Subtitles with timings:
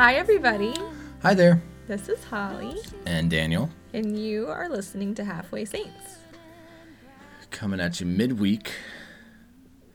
[0.00, 0.72] Hi, everybody.
[1.22, 1.60] Hi there.
[1.86, 6.20] This is Holly, And Daniel, and you are listening to Halfway Saints.
[7.50, 8.72] coming at you midweek.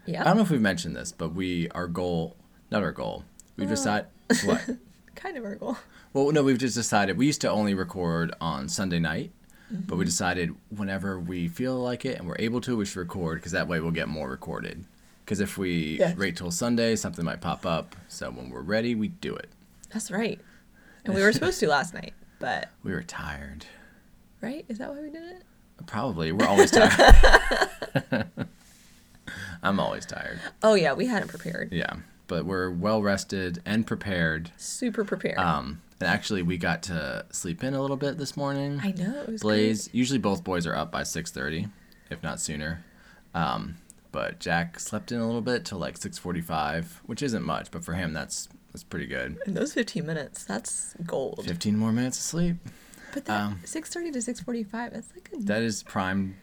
[0.06, 0.22] Yeah.
[0.22, 2.38] I don't know if we've mentioned this, but we, our goal,
[2.70, 3.26] not our goal,
[3.58, 4.06] we've uh, decided,
[4.44, 4.70] what?
[5.16, 5.76] kind of our goal.
[6.14, 9.32] Well, no, we've just decided, we used to only record on Sunday night,
[9.72, 10.06] but we mm-hmm.
[10.06, 13.68] decided whenever we feel like it and we're able to, we should record, because that
[13.68, 14.86] way we'll get more recorded.
[15.26, 16.16] Because if we Yes.
[16.16, 17.96] wait till Sunday, something might pop up.
[18.08, 19.50] So when we're ready, we do it.
[19.92, 20.40] That's right.
[21.06, 23.66] And we were supposed to last night, but We were tired.
[24.42, 24.66] right?
[24.68, 25.44] Is that why we did it?
[25.88, 26.32] Probably.
[26.32, 28.28] We're always tired.
[29.64, 30.40] I'm always tired.
[30.64, 31.72] Oh yeah, we hadn't prepared.
[31.72, 31.96] Yeah.
[32.28, 34.52] But we're well rested and prepared.
[34.58, 35.38] Super prepared.
[35.38, 38.80] Um, and actually, we got to sleep in a little bit this morning.
[38.84, 39.90] I know it was Blaze.
[39.92, 41.68] Usually, both boys are up by six thirty,
[42.10, 42.84] if not sooner.
[43.34, 43.78] Um,
[44.12, 47.84] but Jack slept in a little bit till like six forty-five, which isn't much, but
[47.84, 49.38] for him, that's that's pretty good.
[49.48, 51.46] In those 15 minutes, that's gold.
[51.46, 52.58] Fifteen more minutes of sleep.
[53.14, 56.36] But that um, 6:30 to 6:45, that's like a That is prime,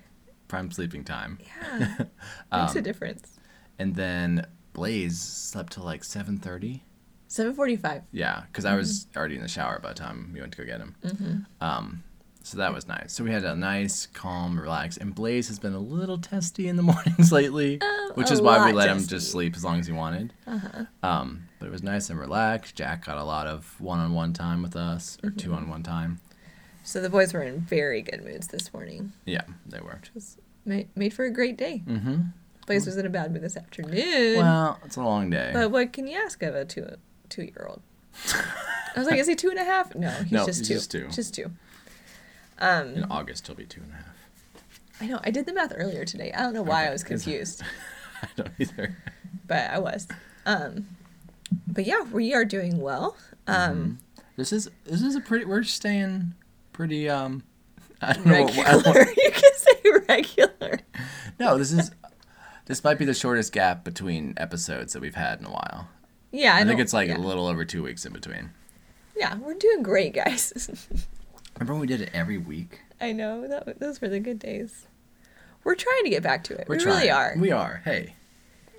[0.49, 1.39] prime sleeping time.
[1.41, 1.89] yeah.
[2.53, 3.39] Makes a Um, difference.
[3.79, 6.85] And then Blaze slept till like seven thirty.
[7.29, 8.03] 7:45.
[8.13, 10.65] Yeah, because I was already in the shower by the time we went to go
[10.65, 11.47] get him.
[11.61, 12.03] Um,
[12.43, 13.12] so that was nice.
[13.12, 14.97] So we had a nice, calm, relax.
[14.97, 17.81] And Blaze has been a little testy in the mornings lately,
[18.15, 20.33] which is why we let him just sleep as long as he wanted.
[20.47, 20.85] Uh-huh.
[21.03, 22.75] Um, but it was nice and relaxed.
[22.75, 26.20] Jack got a lot of one-on-one time with us, or two-on-one time.
[26.85, 29.13] So the boys were in very good moods this morning.
[29.25, 30.01] Yeah, they were.
[30.03, 31.83] It was made, made for a great day.
[31.87, 32.23] Mm-hmm.
[32.67, 34.37] Blaze was in a bad mood this afternoon.
[34.39, 35.51] Well, it's a long day.
[35.53, 36.87] But what can you ask of a two
[37.29, 37.83] two year old?
[38.95, 39.95] I was like, is he two and a half?
[39.95, 40.75] No, he's No, just he's two.
[40.75, 41.09] just two.
[41.09, 41.51] Just two.
[42.63, 44.07] Um, in August, he'll be two and a half.
[45.01, 45.21] I know.
[45.25, 46.33] I did the math earlier today.
[46.33, 47.63] I don't know why I was confused,
[48.23, 48.97] I don't either.
[49.47, 50.07] but I was.
[50.47, 50.86] Um,
[51.67, 53.17] but yeah, we are doing well.
[53.47, 53.98] Um,
[54.36, 55.45] This is this is a pretty.
[55.45, 56.35] We're staying
[56.73, 57.09] pretty.
[57.09, 57.42] Um,
[58.01, 58.45] I don't know.
[58.45, 59.13] What, don't- regular.
[59.17, 60.79] you can say regular.
[61.41, 61.91] No, this is
[62.67, 65.89] this might be the shortest gap between episodes that we've had in a while.
[66.31, 67.17] Yeah, I, I, think it's like yeah.
[67.17, 68.51] a little over two weeks in between.
[69.17, 70.81] Yeah, we're doing great, guys.
[71.55, 72.80] Remember when we did it every week?
[73.01, 74.86] I know that those were the good days.
[75.64, 76.67] We're trying to get back to it.
[76.68, 76.96] We're we trying.
[76.96, 77.35] really are.
[77.36, 77.83] We are.
[77.85, 78.14] Hey,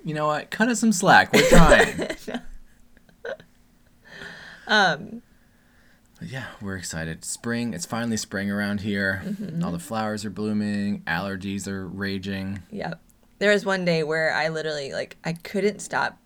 [0.04, 0.50] you know what?
[0.50, 1.32] Cut us some slack.
[1.32, 2.08] We're trying.
[4.66, 5.22] um,
[6.18, 7.24] But yeah, we're excited.
[7.24, 7.74] Spring.
[7.74, 9.22] It's finally spring around here.
[9.24, 9.64] Mm-hmm.
[9.64, 11.02] All the flowers are blooming.
[11.06, 12.62] Allergies are raging.
[12.70, 13.00] Yep.
[13.38, 16.18] There was one day where I literally like I couldn't stop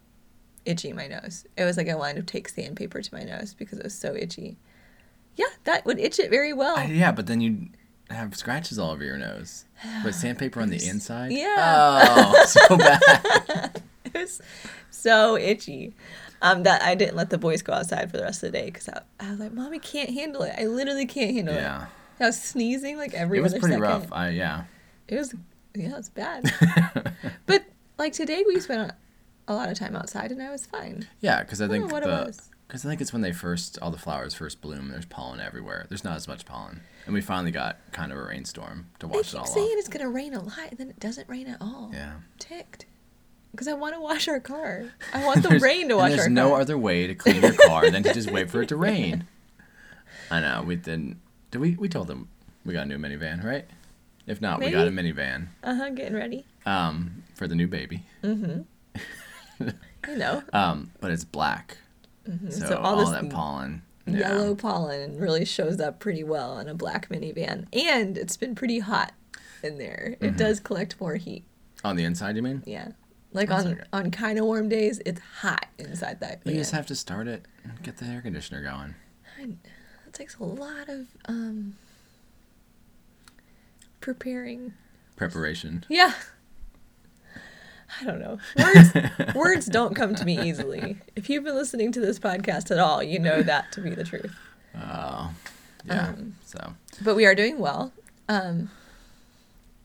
[0.64, 1.46] itching my nose.
[1.56, 4.14] It was like I wanted to take sandpaper to my nose because it was so
[4.14, 4.58] itchy.
[5.38, 6.76] Yeah, that would itch it very well.
[6.76, 7.68] I, yeah, but then you
[8.10, 9.64] have scratches all over your nose.
[10.04, 11.30] But sandpaper on the inside.
[11.32, 11.54] Yeah.
[11.56, 13.82] Oh, so bad.
[14.04, 14.42] it was
[14.90, 15.94] so itchy.
[16.42, 18.66] Um, that I didn't let the boys go outside for the rest of the day
[18.66, 20.54] because I, I was like, "Mommy can't handle it.
[20.58, 21.84] I literally can't handle Yeah.
[21.84, 21.88] it."
[22.24, 23.80] I was sneezing like every It was pretty second.
[23.82, 24.12] rough.
[24.12, 24.64] I yeah.
[25.08, 25.34] It was,
[25.74, 26.52] yeah, it was bad.
[27.46, 27.64] but
[27.98, 28.92] like today, we spent
[29.48, 31.06] a lot of time outside, and I was fine.
[31.20, 32.40] Yeah, because I don't think the.
[32.68, 34.84] Because I think it's when they first all the flowers first bloom.
[34.84, 35.86] and There's pollen everywhere.
[35.88, 39.28] There's not as much pollen, and we finally got kind of a rainstorm to wash
[39.28, 39.78] it keep all saying off.
[39.78, 41.90] it's gonna rain a lot, and then it doesn't rain at all.
[41.92, 42.86] Yeah, Ticked.
[43.50, 44.84] Because I want to wash our car.
[45.14, 46.60] I want the rain to wash There's our no car.
[46.60, 49.26] other way to clean your car than to just wait for it to rain.
[50.30, 50.62] I know.
[50.66, 51.16] We didn't.
[51.50, 51.74] Did we?
[51.74, 52.28] We told them
[52.66, 53.64] we got a new minivan, right?
[54.26, 55.88] If not, we got a minivan Uh huh.
[55.90, 56.44] Getting ready.
[56.66, 58.02] um, for the new baby.
[58.22, 58.64] Mm
[59.58, 59.68] hmm.
[60.08, 61.78] you know, Um, but it's black,
[62.28, 62.50] Mm-hmm.
[62.50, 63.82] So all all, this that pollen.
[64.06, 64.18] yeah.
[64.18, 68.80] yellow pollen really shows up pretty well in a black minivan, and it's been pretty
[68.80, 69.12] hot
[69.62, 70.14] in there.
[70.16, 70.24] Mm-hmm.
[70.24, 71.44] It does collect more heat.
[71.84, 72.36] on the inside.
[72.36, 72.62] You mean?
[72.66, 72.88] Yeah.
[73.32, 73.82] Like That's on okay.
[73.92, 76.40] on kind of warm days, it's hot inside that.
[76.44, 76.60] You van.
[76.60, 78.94] just have to start it and get the air conditioner going.
[79.38, 81.76] It takes a lot of um
[84.00, 84.72] preparing.
[85.16, 85.84] Preparation.
[85.88, 86.14] Yeah.
[88.00, 88.38] I don't know.
[88.58, 90.98] Words words don't come to me easily.
[91.16, 94.04] If you've been listening to this podcast at all, you know that to be the
[94.04, 94.34] truth.
[94.76, 95.30] Oh,
[95.86, 96.08] yeah.
[96.08, 97.92] Um, so, But we are doing well.
[98.28, 98.70] Um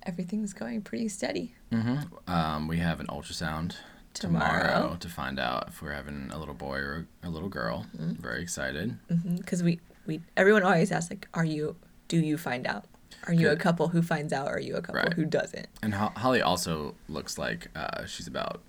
[0.06, 1.56] everything's going pretty steady.
[1.72, 1.96] hmm
[2.28, 3.76] um, we have an ultrasound
[4.14, 4.74] Tomorrow.
[4.74, 4.98] tomorrow.
[5.00, 7.86] to find out if we're having a little boy or a little girl.
[7.98, 8.22] Mm-hmm.
[8.22, 8.98] Very excited.
[9.38, 11.76] Because we, we everyone always asks like, are you
[12.10, 12.86] do you find out?
[13.28, 15.14] Are you a couple who finds out or are you a couple Right.
[15.14, 15.68] who doesn't?
[15.82, 18.62] And Ho- Holly also looks like uh, she's about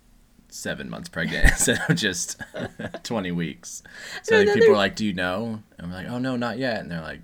[0.48, 2.40] seven months pregnant instead of just
[3.02, 3.82] 20 weeks.
[4.22, 5.62] So like, people are like, Do you know?
[5.78, 6.80] And we're like, Oh, no, not yet.
[6.80, 7.20] And they're like,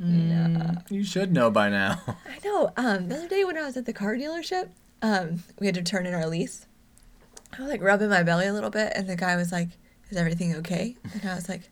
[0.00, 2.00] "Mm, You should know by now.
[2.06, 2.72] I know.
[2.76, 4.70] Um, the other day when I was at the car dealership,
[5.02, 6.66] um, we had to turn in our lease.
[7.56, 9.68] I was like rubbing my belly a little bit, and the guy was like,
[10.10, 11.68] "Is everything okay?" And I was like,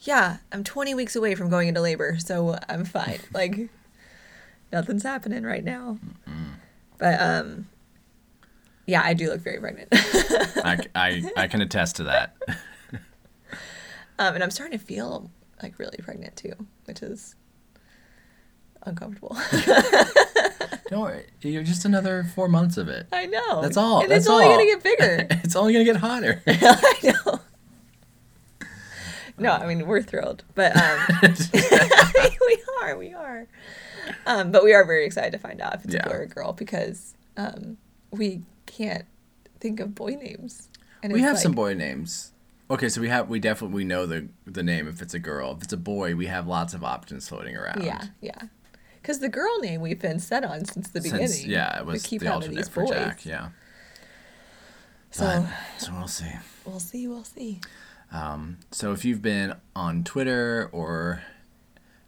[0.00, 3.18] yeah, I'm 20 weeks away from going into labor, so I'm fine.
[3.32, 3.68] like,
[4.72, 5.98] nothing's happening right now.
[6.98, 7.68] But um,
[8.86, 9.88] yeah, I do look very pregnant.
[9.92, 12.36] I, I, I can attest to that.
[14.18, 15.30] um, and I'm starting to feel
[15.62, 16.54] like really pregnant too,
[16.84, 17.34] which is
[18.82, 19.36] uncomfortable.
[20.88, 23.08] Don't worry, you're just another four months of it.
[23.12, 23.60] I know.
[23.60, 24.02] That's all.
[24.02, 25.26] And That's it's only gonna get bigger.
[25.42, 26.42] it's only gonna get hotter.
[26.46, 27.40] I know.
[29.38, 31.34] No, I mean we're thrilled, but um,
[32.46, 33.48] we are, we are.
[34.26, 36.02] Um, but we are very excited to find out if it's Yeah.
[36.06, 37.76] a boy or a girl because um,
[38.10, 39.04] we can't
[39.60, 40.68] think of boy names.
[41.02, 42.32] And we have like- some boy names.
[42.68, 45.52] Okay, so we have we definitely we know the the name if it's a girl.
[45.56, 47.84] If it's a boy, we have lots of options floating around.
[47.84, 48.42] Yeah, yeah.
[49.00, 51.28] Because the girl name we've been set on since the beginning.
[51.28, 52.90] Since yeah, it We was keep the alternate for boys.
[52.90, 53.24] Jack.
[53.24, 53.50] Yeah.
[55.12, 56.32] So But, so we'll see.
[56.64, 57.60] we'll see, we'll see.
[58.12, 61.22] Um, so if you've been on Twitter or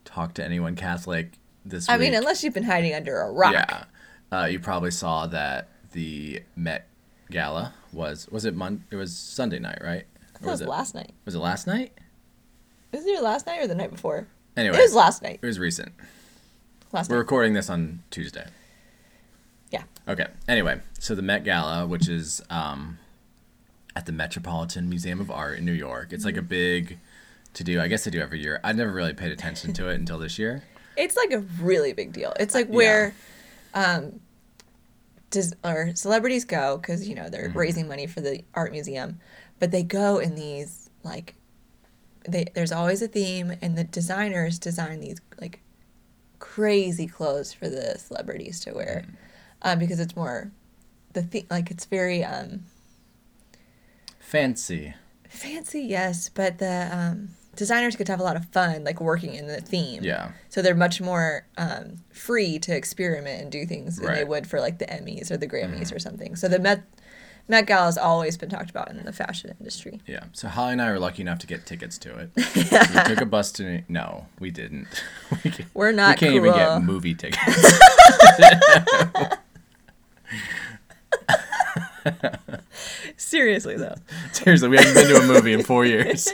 [0.04, 1.32] talked to anyone Catholic
[1.70, 3.52] this I week, mean, unless you've been hiding under a rock.
[3.52, 3.84] yeah,
[4.32, 6.86] uh, you probably saw that the Met
[7.30, 10.04] Gala was was it Mon- it was Sunday night, right?
[10.34, 11.12] I thought it was it last night.
[11.24, 11.92] was it last night?
[12.92, 14.26] Was it last night or the night before?
[14.56, 15.38] Anyway, It was last night.
[15.42, 15.92] it was recent.
[16.92, 17.20] Last We're night.
[17.20, 18.46] recording this on Tuesday.
[19.70, 19.82] Yeah.
[20.08, 20.26] Okay.
[20.48, 22.98] Anyway, so the Met Gala, which is um,
[23.94, 26.44] at the Metropolitan Museum of Art in New York, it's like Mm-hmm.
[26.46, 26.98] a big
[27.54, 27.80] to do.
[27.80, 28.58] I guess they do every year.
[28.64, 30.62] I never really paid attention to it until this year.
[30.98, 32.32] It's like a really big deal.
[32.40, 33.14] It's like where,
[33.74, 34.20] um,
[35.30, 37.58] does or celebrities go because you know they're Mm-hmm.
[37.58, 39.20] raising money for the art museum,
[39.60, 41.34] but they go in these like,
[42.28, 45.60] they there's always a theme, and the designers design these like
[46.38, 49.14] crazy clothes for the celebrities to wear, Mm-hmm.
[49.62, 50.50] um, because it's more
[51.14, 52.64] the theme like it's very um
[54.20, 54.94] Fancy.
[55.28, 59.34] fancy yes, but the um designers get to have a lot of fun like working
[59.34, 60.04] in the theme.
[60.04, 60.30] Yeah.
[60.48, 64.20] So they're much more um, free to experiment and do things than they Right.
[64.20, 64.30] Mm-hmm.
[64.30, 66.36] would for like the Emmys or the Grammys or something.
[66.36, 66.84] So the Met
[67.50, 70.00] Met Gala has always been talked about in the fashion industry.
[70.06, 70.24] Yeah.
[70.34, 72.30] So Holly and I were lucky enough to get tickets to it.
[72.54, 73.82] we took a bus to.
[73.88, 74.86] No, we didn't.
[75.44, 77.78] we can't, We're not We can't even get movie tickets.
[83.16, 83.96] Seriously though,
[84.32, 86.28] Seriously, we haven't been to a movie in four years.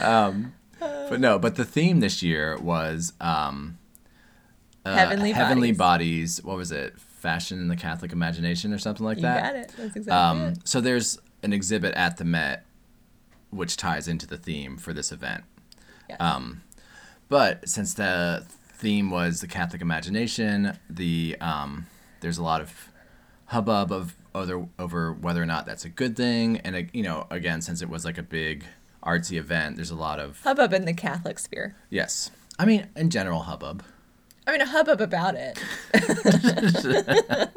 [0.00, 3.78] Um, but no, but the theme this year was um,
[4.84, 6.40] uh, Heavenly heavenly Bodies.
[6.40, 6.44] bodies.
[6.44, 6.98] What was it?
[6.98, 9.42] Fashion in the Catholic imagination, or something like you that.
[9.42, 9.72] got it.
[9.76, 10.58] That's exactly Um, it.
[10.68, 12.64] so there's an exhibit at the Met,
[13.50, 15.44] which ties into the theme for this event.
[16.08, 16.20] Yes.
[16.20, 16.62] Um,
[17.28, 18.44] but since the
[18.74, 21.86] theme was the Catholic imagination, the um,
[22.20, 22.88] there's a lot of
[23.46, 27.26] hubbub of other over whether or not that's a good thing, and uh, you know,
[27.30, 28.64] again, since it was like a big
[29.02, 31.74] artsy event, there's a lot of hubbub in the Catholic sphere.
[31.90, 32.30] yes.
[32.58, 33.82] I mean, in general, hubbub.
[34.46, 35.58] I mean, a hubbub about it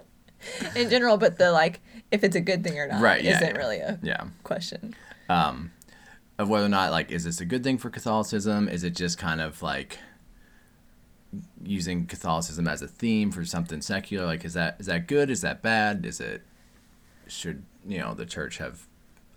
[0.76, 1.82] in general, but the like,
[2.12, 3.58] if it's a good thing or not, Right, yeah, isn't yeah.
[3.58, 4.26] really a Yeah.
[4.44, 4.96] question.
[5.30, 5.72] um,
[6.38, 8.68] of whether or not like is this a good thing for Catholicism?
[8.68, 9.98] Is it just kind of like
[11.64, 14.26] using Catholicism as a theme for something secular?
[14.26, 15.30] Like is that is that good?
[15.30, 16.06] Is that bad?
[16.06, 16.42] Is it
[17.28, 18.86] should you know the church have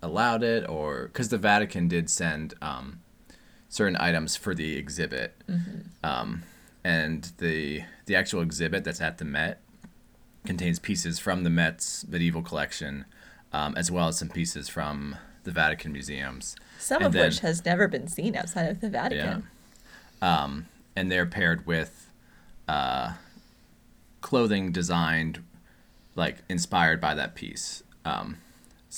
[0.02, 3.00] allowed it or because the Vatican did send um,
[3.68, 5.34] certain items for the exhibit,
[6.02, 6.42] um,
[6.84, 9.60] and the the actual exhibit that's at the Met
[10.44, 13.04] contains pieces from the Met's medieval collection,
[13.52, 16.56] um, as well as some pieces from the Vatican museums.
[16.78, 19.48] Some And of which has never been seen outside of the Vatican.
[20.20, 22.10] Um, and they're paired with
[22.66, 23.14] uh,
[24.20, 25.42] clothing designed,
[26.14, 27.82] like inspired by that piece.
[28.04, 28.38] Um,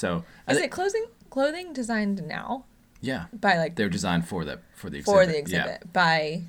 [0.00, 2.64] so Is thi- it clothing clothing designed now
[3.02, 5.18] yeah, by like they're designed for the for the exhibit.
[5.20, 6.42] for the exhibit by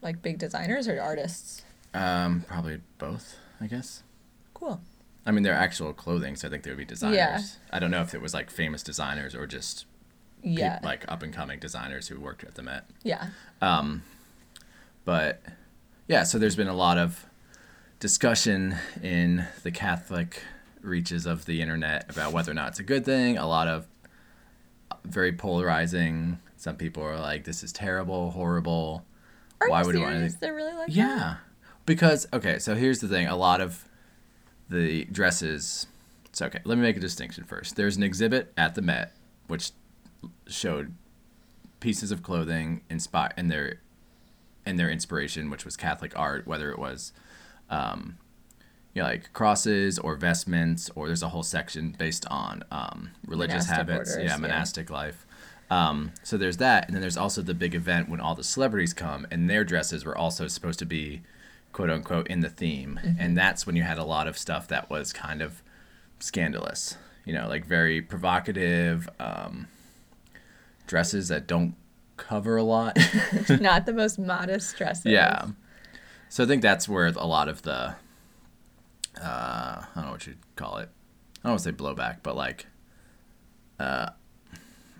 [0.00, 1.62] like big designers or artists?
[1.94, 4.02] Um, probably both, I guess.
[4.54, 4.80] Cool.
[5.26, 7.16] I mean, they're actual clothing, so I think they would be designers.
[7.16, 7.40] Yeah.
[7.70, 9.86] I don't know if it was like famous designers or just
[10.42, 10.80] Yeah.
[10.82, 12.84] like up and coming designers who worked at the Met.
[13.04, 13.28] yeah.
[13.60, 14.02] Um,
[15.04, 15.40] but
[16.08, 17.26] yeah, so there's been a lot of
[18.00, 20.42] discussion in the Catholic
[20.82, 23.38] reaches of the internet about whether or not it's a good thing.
[23.38, 23.86] A lot of
[25.04, 26.38] very polarizing.
[26.56, 29.04] Some people are like, "This is terrible, horrible."
[29.60, 30.22] Are Why would you want serious?
[30.34, 30.92] anything- They're really like that?
[30.94, 31.36] Yeah,
[31.86, 33.84] because okay, so here's the thing: a lot of
[34.68, 35.86] the dresses.
[36.32, 37.76] So okay, let me make a distinction first.
[37.76, 39.14] There's an exhibit at the Met
[39.48, 39.70] which
[40.46, 40.94] showed
[41.80, 43.80] pieces of clothing inspired and their
[44.64, 47.12] and their inspiration, which was Catholic art, whether it was,
[47.68, 48.16] um,
[48.94, 53.66] you know, like crosses or vestments, or there's a whole section based on um, religious
[53.66, 54.36] Monastic habits, orders, yeah, yeah.
[54.36, 55.26] monastic life.
[55.70, 58.92] Um, so there's that, and then there's also the big event when all the celebrities
[58.92, 61.22] come, and their dresses were also supposed to be,
[61.72, 64.90] quote unquote, in the theme, and that's when you had a lot of stuff that
[64.90, 65.62] was kind of
[66.18, 69.66] scandalous, you know, like very provocative um,
[70.86, 71.74] dresses that don't
[72.18, 72.98] cover a lot.
[73.48, 75.06] Not the most modest dresses.
[75.06, 75.46] yeah,
[76.28, 77.94] so I think that's where a lot of the,
[79.22, 80.88] uh, I don't know what you'd call it.
[81.44, 82.66] I don't want to say blowback, but like,
[83.78, 84.10] uh,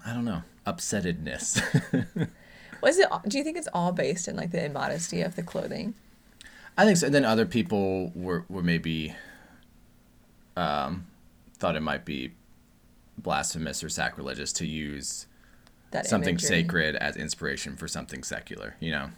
[0.04, 1.60] I don't know, upsettedness.
[2.82, 3.08] Was it?
[3.28, 5.94] Do you think it's all based in like the immodesty of the clothing?
[6.76, 7.06] I think so.
[7.06, 9.14] And then other people were, were maybe
[10.56, 11.06] um,
[11.58, 12.32] thought it might be
[13.18, 15.26] blasphemous or sacrilegious to use
[15.92, 16.48] That something imagery?
[16.48, 18.74] sacred as inspiration for something secular.
[18.80, 19.10] You know,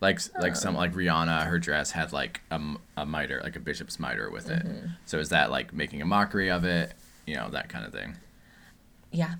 [0.00, 2.60] like like some like Rihanna, her dress had like a,
[2.96, 4.64] a mitre, like a bishop's mitre with it.
[4.66, 4.86] Mm-hmm.
[5.06, 6.92] So is that like making a mockery of it?
[7.26, 8.16] You know, that kind of thing.
[9.10, 9.34] Yeah,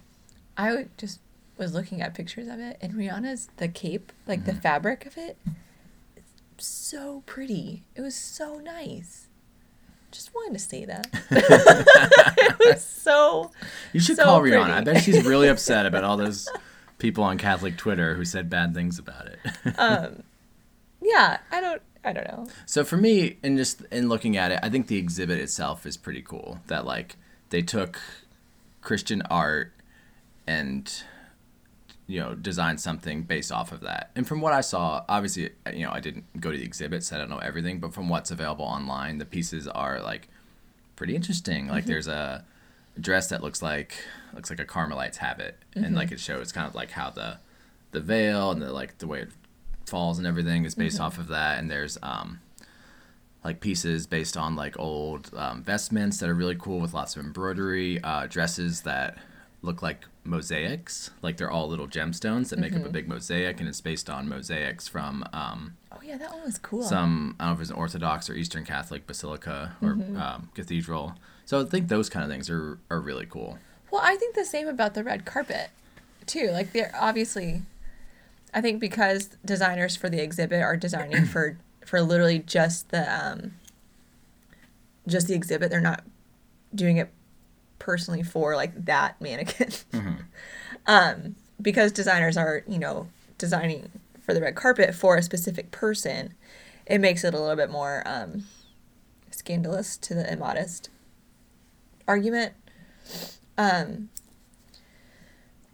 [0.56, 1.20] I would just
[1.58, 4.56] was looking at pictures of it, and Rihanna's the cape, like Mm-hmm.
[4.56, 5.38] the fabric of it,
[6.56, 7.82] it's so pretty.
[7.94, 9.28] It was so nice.
[10.10, 11.06] Just wanted to say that.
[11.30, 13.50] it was so.
[13.92, 14.70] You should So call Rihanna.
[14.70, 16.48] I bet she's really upset about all those
[16.98, 19.38] people on Catholic Twitter who said bad things about it.
[19.78, 20.22] Um,
[21.06, 21.82] yeah, I don't.
[22.04, 22.46] I don't know.
[22.66, 25.96] So for me, in just in looking at it, I think the exhibit itself is
[25.96, 26.60] pretty cool.
[26.68, 27.16] That like
[27.50, 28.00] they took
[28.80, 29.72] Christian art
[30.46, 31.02] and
[32.06, 34.10] you know designed something based off of that.
[34.14, 37.16] And from what I saw, obviously, you know, I didn't go to the exhibit, so
[37.16, 37.80] I don't know everything.
[37.80, 40.28] But from what's available online, the pieces are like
[40.94, 41.66] pretty interesting.
[41.66, 41.92] Like mm-hmm.
[41.92, 42.44] there's a
[43.00, 43.96] dress that looks like
[44.32, 45.94] looks like a Carmelite's habit, and mm-hmm.
[45.94, 47.38] like it shows kind of like how the
[47.90, 49.30] the veil and the like the way it
[49.86, 51.58] falls and everything is based off of that.
[51.58, 52.40] And there's um
[53.44, 57.24] like pieces based on like old um, vestments that are really cool with lots of
[57.24, 59.16] embroidery, uh, dresses that
[59.62, 63.68] look like mosaics, like they're all little gemstones that make up a big mosaic, and
[63.68, 66.82] it's based on mosaics from um, Oh yeah, that one was cool.
[66.82, 71.14] some I don't know if it's an Orthodox or Eastern Catholic basilica or um, cathedral.
[71.44, 73.58] So I think those kind of things are are really cool.
[73.92, 75.70] Well, I think the same about the red carpet,
[76.26, 76.50] too.
[76.50, 77.62] Like they're obviously,
[78.56, 83.52] I think because designers for the exhibit are designing for for literally just the um,
[85.06, 85.70] just the exhibit.
[85.70, 86.02] They're not
[86.74, 87.10] doing it
[87.78, 89.68] personally for like that mannequin.
[90.86, 93.90] um, because designers are you know designing
[94.22, 96.32] for the red carpet for a specific person,
[96.86, 98.44] it makes it a little bit more um,
[99.30, 100.88] scandalous to the immodest
[102.08, 102.54] argument.
[103.58, 104.08] Um,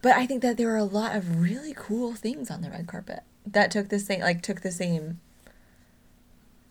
[0.03, 2.85] but I think that there were a lot of really cool things on the red
[2.87, 5.21] carpet that took the same like took the same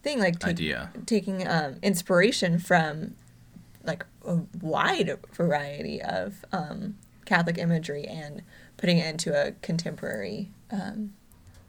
[0.03, 0.91] thing like take, Idea.
[1.07, 3.15] taking um, inspiration from
[3.83, 8.43] like a wide variety of um, Catholic imagery and
[8.77, 11.15] putting it into a contemporary um,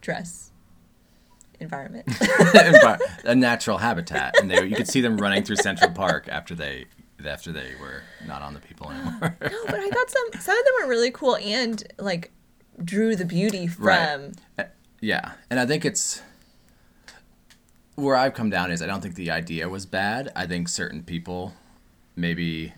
[0.01, 0.51] dress
[1.62, 2.08] environment.
[3.24, 6.88] A natural habitat, and they you could see them running through Central Park after they
[7.25, 9.38] after they were not on the people uh, anymore.
[9.42, 12.32] no, but I thought some some of them were really cool and like
[12.84, 14.68] drew the beauty from Right.
[15.01, 16.22] Yeah, and I think it's
[17.96, 20.32] where I've come down is I don't think the idea was bad.
[20.36, 21.53] I think certain people
[22.15, 22.74] maybe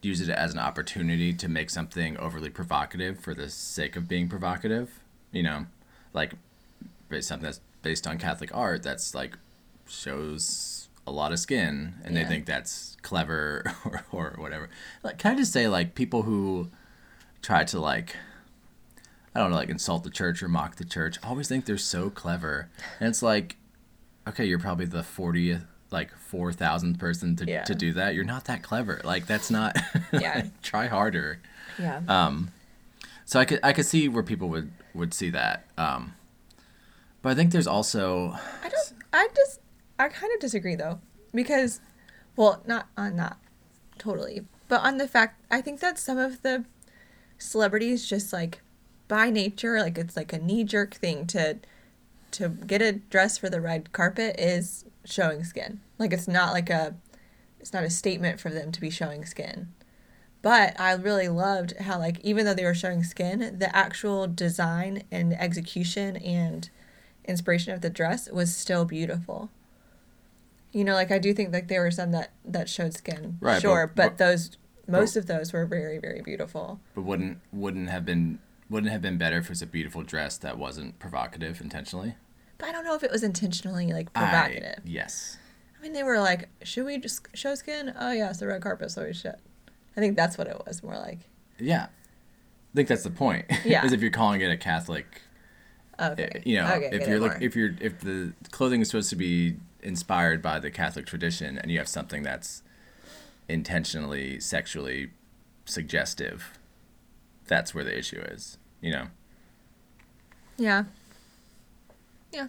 [0.00, 4.28] use it as an opportunity to make something overly provocative for the sake of being
[4.28, 5.00] provocative.
[5.32, 5.66] You know,
[6.12, 6.34] like
[7.20, 9.36] something that's based on Catholic art that's like
[9.88, 10.77] shows
[11.08, 12.22] a lot of skin, and Yeah.
[12.22, 14.68] they think that's clever or, or whatever.
[15.02, 16.70] Like, can I just say like people who
[17.42, 18.16] try to like
[19.34, 21.16] I don't know, like insult the church or mock the church.
[21.22, 22.70] I always think they're so clever.
[22.98, 23.56] And it's like,
[24.26, 27.62] okay, you're probably the 40th, like 4,000th person to, Yeah.
[27.64, 28.14] to do that.
[28.16, 29.00] You're not that clever.
[29.04, 29.76] Like, that's not,
[30.12, 30.46] Yeah.
[30.62, 31.40] try harder.
[31.78, 32.00] yeah.
[32.08, 32.50] Um,
[33.26, 35.66] so I could, I could see where people would, would see that.
[35.76, 36.14] Um,
[37.22, 38.30] but I think there's also,
[38.64, 38.92] I don't.
[39.12, 39.60] I just.
[39.98, 41.00] I kind of disagree though,
[41.34, 41.80] because,
[42.36, 43.36] well, not uh, on that,
[43.98, 46.64] totally, but on the fact I think that some of the
[47.38, 48.60] celebrities just like
[49.08, 51.58] by nature, like it's like a knee jerk thing to
[52.30, 55.80] to get a dress for the red carpet is showing skin.
[55.98, 56.94] Like it's not like a
[57.58, 59.68] it's not a statement for them to be showing skin.
[60.40, 65.02] But I really loved how like even though they were showing skin, the actual design
[65.10, 66.70] and execution and
[67.24, 69.50] inspiration of the dress was still beautiful.
[70.72, 73.60] You know, like I do think like there were some that that showed skin, Right,
[73.60, 74.56] sure, but, but- those
[74.86, 76.80] most of those were very very beautiful.
[76.94, 78.38] but wouldn't, wouldn't have been,
[78.70, 82.14] wouldn't have been better if it was a beautiful dress that wasn't provocative intentionally.
[82.58, 84.84] But I don't know if it was intentionally like I- provocative.
[84.84, 85.36] yes.
[85.78, 88.60] I mean, they were like, "Should we just show skin?" Oh yeah, it's the red
[88.62, 89.36] carpet, so we should.
[89.96, 91.20] I think that's what it was more like.
[91.58, 91.86] Yeah.
[91.86, 93.44] I think that's the point.
[93.64, 93.84] Yeah.
[93.86, 95.22] is if you're calling it a Catholic
[96.00, 96.42] Okay.
[96.44, 97.38] you know, Okay, if you're more.
[97.40, 101.70] if you're if the clothing is supposed to be inspired by the Catholic tradition, and
[101.70, 102.62] you have something that's
[103.48, 105.10] intentionally sexually
[105.64, 106.58] suggestive,
[107.46, 108.58] that's where the issue is.
[108.80, 109.06] You know,
[110.56, 110.84] yeah.
[112.32, 112.48] Yeah.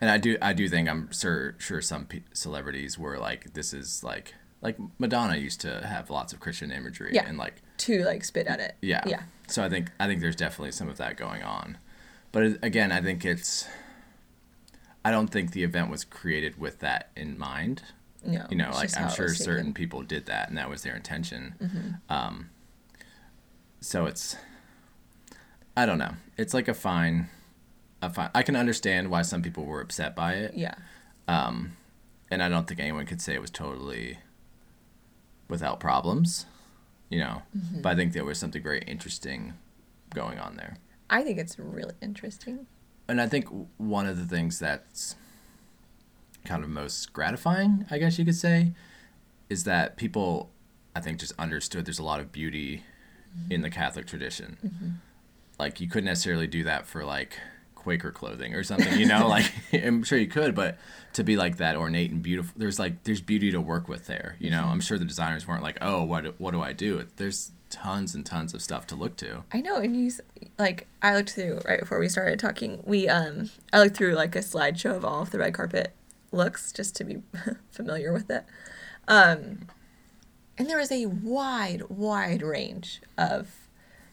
[0.00, 3.72] and I do I do think I'm sure sure some pe- celebrities were like this
[3.72, 7.24] is like like Madonna used to have lots of Christian imagery Yeah.
[7.26, 8.76] and like To like spit at it.
[8.82, 9.02] Yeah.
[9.06, 9.22] Yeah.
[9.46, 11.78] So I think I think there's definitely some of that going on,
[12.32, 13.66] but again, I think it's.
[15.04, 17.82] I don't think the event was created with that in mind.
[18.24, 18.46] No.
[18.50, 21.54] You know, like I'm sure certain people did that, and that was their intention.
[21.60, 21.88] Mm-hmm.
[22.12, 22.50] Um,
[23.80, 24.36] so it's.
[25.76, 26.12] I don't know.
[26.36, 27.28] It's like a fine,
[28.02, 28.30] a fine.
[28.34, 30.74] I can understand why some people were upset by it, Yeah.
[31.26, 31.76] Um,
[32.30, 34.18] and I don't think anyone could say it was totally
[35.48, 36.46] without problems.
[37.08, 37.80] You know, Mm-hmm.
[37.82, 39.54] but I think there was something very interesting
[40.14, 40.76] going on there.
[41.10, 42.66] I think it's really interesting.
[43.12, 45.16] And I think one of the things that's
[46.46, 48.72] kind of most gratifying, I guess you could say,
[49.50, 50.50] is that people,
[50.96, 52.84] I think, just understood there's a lot of beauty
[53.50, 54.56] in the Catholic tradition.
[54.64, 54.88] Mm-hmm.
[55.58, 57.38] Like you couldn't necessarily do that for like
[57.74, 59.28] Quaker clothing or something, you know.
[59.28, 60.78] like I'm sure you could, but
[61.12, 64.36] to be like that ornate and beautiful, there's like there's beauty to work with there.
[64.38, 64.70] You know, mm-hmm.
[64.70, 67.06] I'm sure the designers weren't like, oh, what do- what do I do?
[67.16, 69.42] There's tons and tons of stuff to look to.
[69.52, 70.12] I know, and you
[70.58, 72.82] like I looked through right before we started talking.
[72.84, 75.92] We um I looked through like a slideshow of all of the red carpet
[76.30, 77.22] looks just to be
[77.70, 78.44] familiar with it.
[79.08, 79.66] Um,
[80.58, 83.48] and there was a wide, wide range of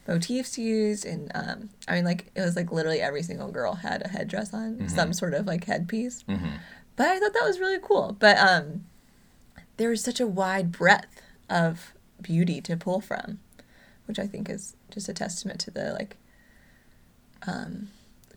[0.08, 4.04] motifs used, and um, I mean, like it was like literally every single girl had
[4.06, 6.24] a headdress on, some sort of like headpiece.
[6.96, 8.16] But I thought that was really cool.
[8.20, 8.86] But um,
[9.78, 13.40] there was such a wide breadth of beauty to pull from,
[14.10, 16.18] which I think is just a testament to the like
[17.48, 17.88] um,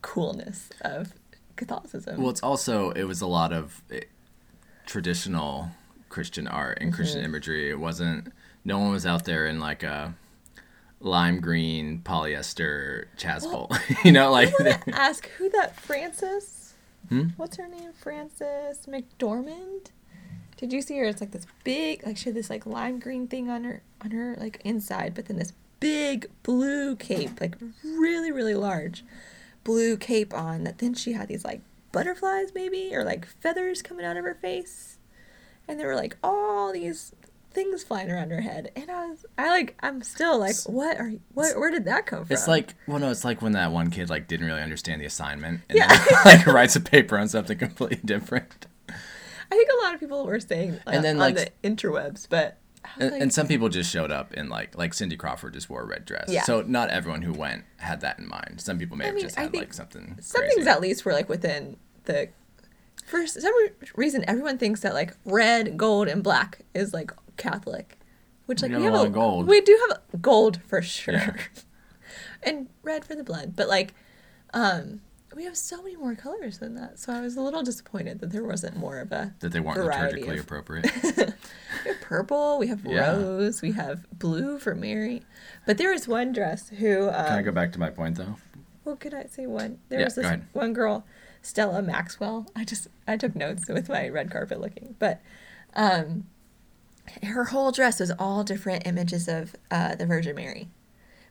[0.02, 1.12] coolness of
[1.56, 2.20] Catholicism.
[2.20, 4.02] Well, it's also it was a lot of eh,
[4.86, 5.70] traditional
[6.08, 7.30] Christian art and Christian Mm-hmm.
[7.30, 7.70] imagery.
[7.70, 8.32] It wasn't.
[8.64, 10.14] No one was out there in like a
[11.00, 13.76] lime green polyester chasuble.
[14.04, 16.74] you know, like I want to ask who that Frances.
[17.08, 17.28] Hmm?
[17.36, 17.92] What's her name?
[17.92, 19.90] Frances McDormand.
[20.56, 21.04] Did you see her?
[21.06, 24.12] It's like this big, like she had this like lime green thing on her on
[24.12, 29.04] her like inside, but then this big blue cape, like really really large,
[29.64, 30.64] blue cape on.
[30.64, 34.34] That then she had these like butterflies maybe or like feathers coming out of her
[34.34, 34.98] face,
[35.68, 37.12] and there were like all these
[37.50, 38.70] things flying around her head.
[38.74, 42.06] And I was, I like, I'm still like, what are, you, what, where did that
[42.06, 42.32] come from?
[42.34, 45.06] It's like well, no, it's like when that one kid like didn't really understand the
[45.06, 45.88] assignment and Yeah.
[45.88, 48.66] then like writes a paper on something completely different.
[48.88, 52.26] I think a lot of people were saying uh, And then, on like- the interwebs,
[52.26, 52.56] but
[52.98, 55.82] And, like, and some people just showed up in like like Cindy Crawford just wore
[55.82, 56.26] a red dress.
[56.28, 56.42] Yeah.
[56.42, 58.60] So not everyone who went had that in mind.
[58.60, 60.16] Some people may I have mean, just I had think like something.
[60.20, 60.54] some crazy.
[60.56, 62.28] things at least were like within the.
[63.06, 63.52] For some
[63.96, 67.98] reason, everyone thinks that like red, gold, and black is like Catholic,
[68.46, 69.46] which like We we, have have a lot of gold.
[69.48, 71.34] We do have gold for sure, Yeah.
[72.42, 73.54] and red for the blood.
[73.56, 73.94] But like,
[74.54, 75.00] um,
[75.36, 76.98] we have so many more colors than that.
[76.98, 79.78] So I was a little disappointed that there wasn't more of a that they weren't
[79.78, 80.90] liturgically of- appropriate.
[81.84, 83.12] We have purple, we have Yeah.
[83.16, 85.22] rose, we have blue for Mary.
[85.66, 87.08] But there was one dress who.
[87.08, 88.36] Um, Can I go back to my point though?
[88.84, 89.78] Well, could I say one?
[89.88, 91.04] There Yeah, was this one girl,
[91.40, 92.46] Stella Maxwell.
[92.54, 95.20] I just I took notes with my red carpet looking, but
[95.74, 96.26] um,
[97.24, 100.68] her whole dress was all different images of uh, the Virgin Mary,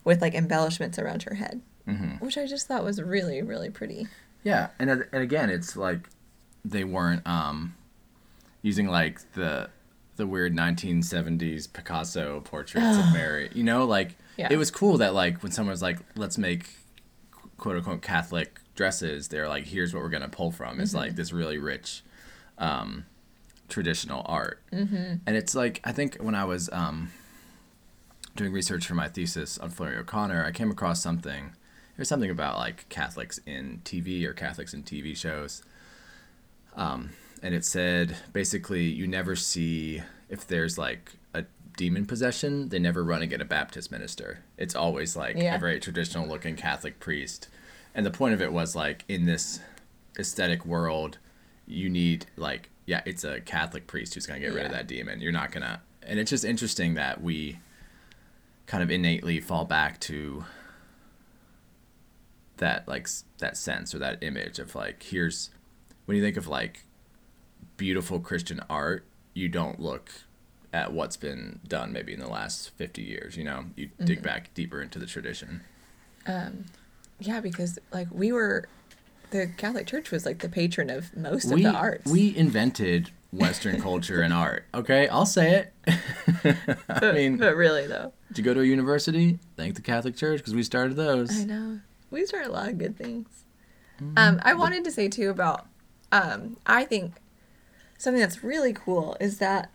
[0.03, 2.23] with like embellishments around her head, Mm-hmm.
[2.23, 4.07] which I just thought was really really pretty.
[4.43, 6.09] Yeah, and and again, it's like
[6.63, 7.75] they weren't um,
[8.61, 9.69] using like the
[10.17, 13.49] the weird 1970s Picasso portraits of Mary.
[13.53, 14.49] You know, like Yeah.
[14.51, 16.69] it was cool that like when someone was like, "Let's make
[17.57, 21.31] quote unquote Catholic dresses," they're like, "Here's what we're gonna pull from." It's like this
[21.33, 22.03] really rich
[22.57, 23.05] um,
[23.69, 25.15] traditional art, mm-hmm.
[25.25, 27.11] and it's like I think when I was um,
[28.35, 31.53] doing research for my thesis on Flannery O'Connor, I came across something.
[32.01, 35.61] There's something about like Catholics in TV or Catholics in TV shows.
[36.75, 37.11] Um,
[37.43, 41.43] and it said basically you never see if there's like a
[41.77, 44.39] demon possession, they never run get a Baptist minister.
[44.57, 45.53] It's always like Yeah.
[45.57, 47.49] a very traditional looking Catholic priest.
[47.93, 49.59] And the point of it was like in this
[50.17, 51.19] aesthetic world,
[51.67, 55.21] you need like yeah, it's a Catholic priest who's gonna get rid of that demon.
[55.21, 57.59] You're not gonna and it's just interesting that we
[58.65, 60.45] kind of innately fall back to
[62.61, 63.07] that like
[63.39, 65.49] that sense or that image of like here's
[66.05, 66.85] when you think of like
[67.77, 70.09] beautiful christian art you don't look
[70.73, 74.53] at what's been done maybe in the last 50 years you know you dig back
[74.53, 75.61] deeper into the tradition
[76.25, 76.65] Um,
[77.19, 78.67] yeah, because like we were,
[79.31, 82.11] the Catholic Church was like the patron of most we of the arts.
[82.11, 84.65] we invented Western culture and art.
[84.73, 85.73] Okay, I'll say it.
[86.43, 89.37] I but, mean, but really though, did you go to a university?
[89.55, 91.29] Thank the Catholic Church because we started those.
[91.41, 91.79] I know
[92.11, 93.45] we started a lot of good things.
[94.01, 94.13] Mm-hmm.
[94.17, 95.65] Um, I wanted to say too about,
[96.11, 97.13] um, I think
[97.97, 99.71] something that's really cool is that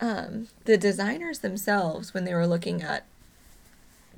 [0.00, 3.06] um, the designers themselves, when they were looking at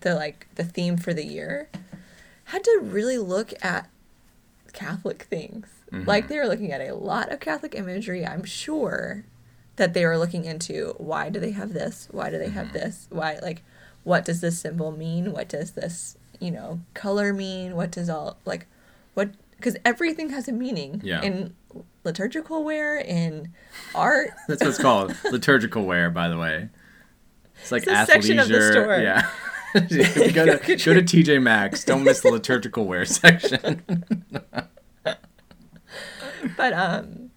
[0.00, 1.68] the like the theme for the year,
[2.44, 3.88] had to really look at
[4.72, 5.68] Catholic things.
[6.06, 8.24] Like they were looking at a lot of Catholic imagery.
[8.24, 9.24] I'm sure
[9.76, 12.08] that they were looking into why do they have this?
[12.10, 13.06] Why do they have this?
[13.10, 13.62] Why like
[14.04, 15.32] what does this symbol mean?
[15.32, 17.76] What does this you know color mean?
[17.76, 18.66] What does all like
[19.14, 21.20] what because everything has a meaning Yeah.
[21.22, 21.54] in
[22.02, 23.52] liturgical wear in
[23.94, 24.30] art.
[24.48, 25.14] That's what it's called.
[25.30, 26.68] Liturgical wear, by the way.
[27.60, 29.02] It's like It's a section of the athleisure.
[29.02, 29.28] Yeah.
[29.72, 31.84] Go, to, go to TJ Maxx.
[31.84, 33.80] Don't miss the liturgical wear section.
[36.56, 37.30] but um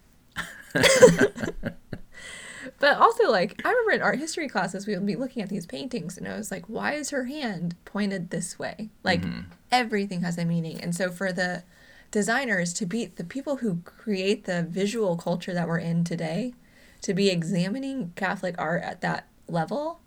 [2.84, 5.66] but also like i remember in art history classes we would be looking at these
[5.66, 8.90] paintings and i was like why is her hand pointed this way?
[9.04, 9.42] Like mm-hmm.
[9.70, 10.80] everything has a meaning.
[10.80, 11.62] And so for the
[12.10, 16.54] designers to be the people who create the visual culture that we're in today
[17.02, 20.00] to be examining catholic art at that level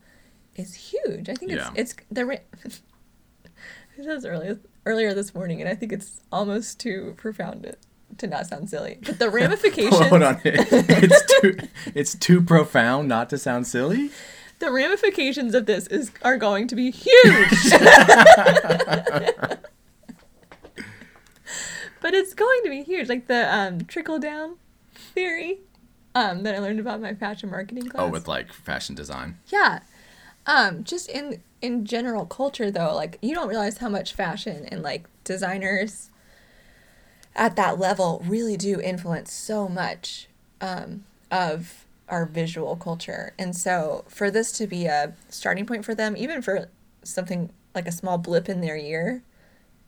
[0.56, 1.30] is huge.
[1.30, 1.72] I think Yeah.
[1.76, 6.80] it's it's the I said this earlier earlier this morning, and I think it's almost
[6.80, 7.66] too profound
[8.18, 9.00] to, not sound silly.
[9.06, 10.42] But the ramifications, Hold on.
[10.44, 11.58] It's too,
[11.94, 14.12] it's too profound not to sound silly.
[14.60, 17.72] the ramifications of this is are going to be huge.
[22.02, 24.56] but it's going to be huge, like the um, trickle down
[24.94, 25.60] theory
[26.16, 28.04] um, that I learned about my fashion marketing class.
[28.04, 29.38] Oh, with like fashion design.
[29.48, 29.80] Yeah.
[30.46, 34.82] Um, just in in general culture though, like you don't realize how much fashion and
[34.82, 36.10] like designers
[37.38, 40.28] at that level really do influence so much
[40.60, 43.34] um, of our visual culture.
[43.38, 46.68] And so for this to be a starting point for them, even for
[47.04, 49.24] something like a small blip in their year,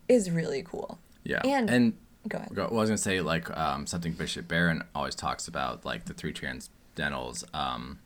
[0.08, 0.98] is really cool.
[1.24, 1.40] Yeah.
[1.44, 1.92] And- and
[2.28, 2.54] Go ahead.
[2.54, 6.12] Well, I was gonna say like um, something Bishop Barron always talks about, like the
[6.12, 7.98] three transcendentals, um,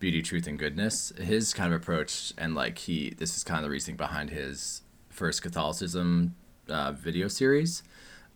[0.00, 1.12] beauty, truth, and goodness.
[1.20, 4.80] His kind of approach, and like he, this is kind of the reasoning behind his
[5.10, 6.36] first Catholicism
[6.70, 7.82] uh, video series,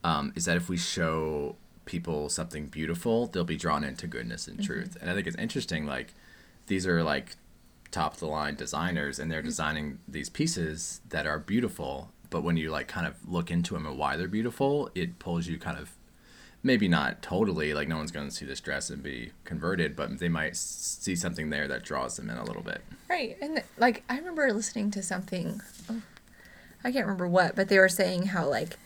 [0.05, 4.63] um, is that if we show people something beautiful, they'll be drawn into goodness and
[4.63, 4.97] truth.
[5.01, 6.15] And I think it's interesting, like
[6.67, 7.37] these are like
[7.91, 12.57] top of the line designers and they're designing these pieces that are beautiful but when
[12.57, 15.79] you like kind of look into them and why they're beautiful it pulls you kind
[15.79, 15.91] of
[16.63, 20.19] maybe not totally like no one's going to see this dress and be converted but
[20.21, 23.37] they might see something there that draws them in a little bit Right.
[23.43, 25.61] And like I remember listening to something
[25.91, 26.01] oh,
[26.83, 28.79] I can't remember what, but they were saying how like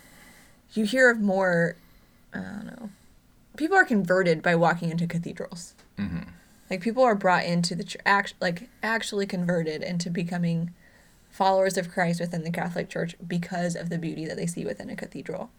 [0.74, 1.76] you hear of more
[2.34, 2.90] I don't know.
[3.56, 5.74] People are converted by walking into cathedrals.
[5.98, 6.28] Mhm.
[6.68, 10.72] Like people are brought into the church, act, like actually converted into becoming
[11.30, 14.90] followers of Christ within the Catholic Church because of the beauty that they see within
[14.90, 15.50] a cathedral.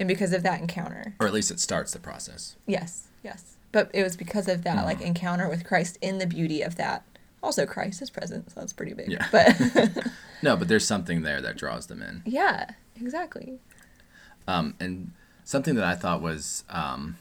[0.00, 1.14] And because of that encounter.
[1.20, 3.56] or at least it starts the process Yes, yes.
[3.72, 7.02] But it was because of that like encounter with Christ in the beauty of that.
[7.42, 9.10] Also Christ is present, so that's pretty big.
[9.10, 9.26] Yeah.
[9.32, 9.58] But
[10.42, 13.58] no but there's something there that draws them in yeah, exactly.
[14.48, 15.12] Um, and
[15.44, 17.18] something that I thought was um,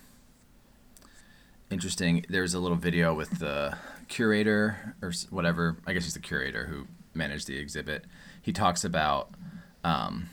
[1.69, 2.25] interesting.
[2.29, 5.77] There's a little video with the curator or whatever.
[5.85, 8.05] I guess he's the curator who managed the exhibit.
[8.41, 9.29] He talks about
[9.83, 10.29] um,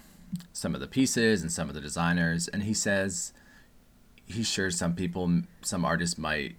[0.53, 3.33] some of the pieces and some of the designers, and he says
[4.25, 6.55] he's sure some people, some artists might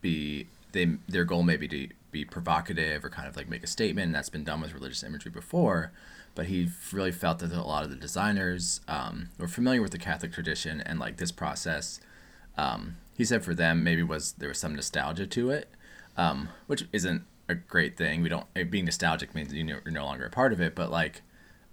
[0.00, 3.66] be they their goal may be to be provocative or kind of like make a
[3.66, 4.06] statement.
[4.06, 5.92] And that's been done with religious imagery before,
[6.34, 9.98] but he really felt that a lot of the designers um, were familiar with the
[9.98, 12.00] Catholic tradition and like this process.
[12.56, 15.68] Um, he said for them maybe was there was some nostalgia to it,
[16.16, 18.22] um, which isn't a great thing.
[18.22, 20.90] We don't being nostalgic means you know, you're no longer a part of it, but
[20.90, 21.22] like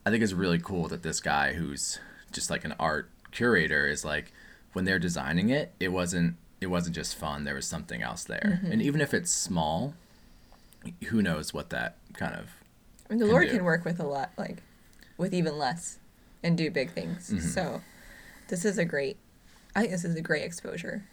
[0.05, 1.99] I think it's really cool that this guy who's
[2.31, 4.33] just like an art curator is like
[4.73, 7.43] when they're designing it, it wasn't it wasn't just fun.
[7.43, 9.93] There was something else there, and even if it's small,
[11.05, 12.49] who knows what that kind of
[13.09, 13.55] I mean, the Can Lord do.
[13.55, 14.63] can work with a lot, like
[15.17, 15.99] with even less,
[16.43, 17.29] and do big things.
[17.29, 17.47] Mm-hmm.
[17.47, 17.81] So,
[18.47, 19.17] this is a great.
[19.75, 21.03] I think this is a great exposure.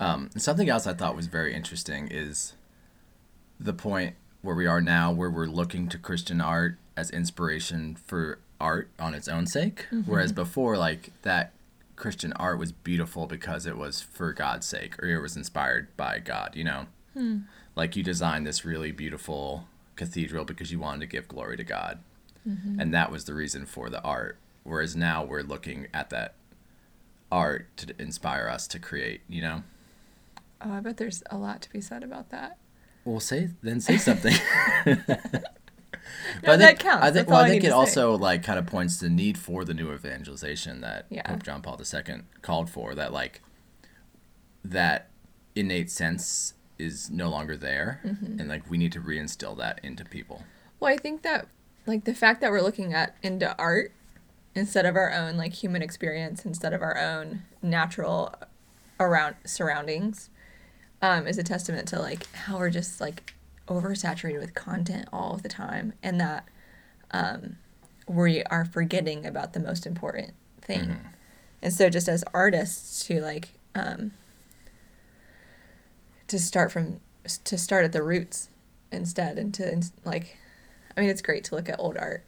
[0.00, 2.54] Um, something else I thought was very interesting is
[3.58, 8.38] the point where we are now, where we're looking to Christian art as inspiration for
[8.60, 9.86] art on its own sake.
[10.04, 11.52] Whereas before, like that
[11.96, 16.18] Christian art was beautiful because it was for God's sake or it was inspired by
[16.18, 16.86] God, you know?
[17.76, 22.00] Like you designed this really beautiful cathedral because you wanted to give glory to God.
[22.48, 22.78] Mm-hmm.
[22.80, 24.38] and that was the reason for the art.
[24.62, 26.34] Whereas now we're looking at that
[27.32, 29.22] art to inspire us to create.
[29.28, 29.62] You know.
[30.60, 32.56] Oh, I bet there's a lot to be said about that.
[33.04, 34.34] Well, say then say something.
[36.42, 37.02] No, I that think, counts.
[37.02, 39.04] I think, That's well, I I think need it also like kind of points to
[39.06, 41.22] the need for the new evangelization that Yeah.
[41.22, 42.94] Pope John Paul II called for.
[42.94, 43.40] That like
[44.64, 45.10] that
[45.54, 48.40] innate sense is no longer there, Mm-hmm.
[48.40, 50.42] and like we need to reinstill that into people.
[50.80, 51.46] Well, I think that
[51.86, 53.92] like the fact that we're looking at into art
[54.54, 58.34] instead of our own like human experience, instead of our own natural
[58.98, 60.30] around surroundings,
[61.02, 63.34] um, is a testament to like how we're just like
[63.68, 66.48] oversaturated with content all of the time, and that
[67.10, 67.56] um,
[68.08, 70.96] we are forgetting about the most important thing.
[71.62, 74.12] And so, just as artists, to like um,
[76.28, 77.00] to start from
[77.44, 78.48] to start at the roots
[78.92, 80.36] instead, and to like,
[80.96, 82.24] I mean, it's great to look at old art.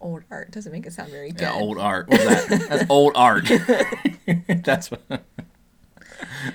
[0.00, 1.42] Old art doesn't make it sound very good.
[1.42, 2.08] Yeah, old art.
[2.08, 2.66] What's that?
[2.68, 3.44] That's old art.
[4.64, 5.02] That's what.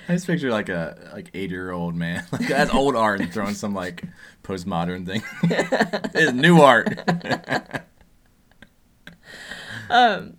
[0.08, 2.26] I just picture like a like eight year old man.
[2.32, 4.04] Like that's old art and throwing some like
[4.44, 5.22] postmodern thing.
[5.44, 6.88] it's new art.
[9.90, 10.38] Um,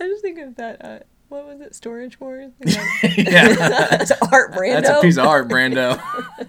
[0.00, 0.84] I just think of that.
[0.84, 1.74] Uh, what was it?
[1.74, 2.52] Storage Wars.
[3.16, 4.72] Yeah, That's art, Brando.
[4.82, 6.00] that's a piece of art, Brando.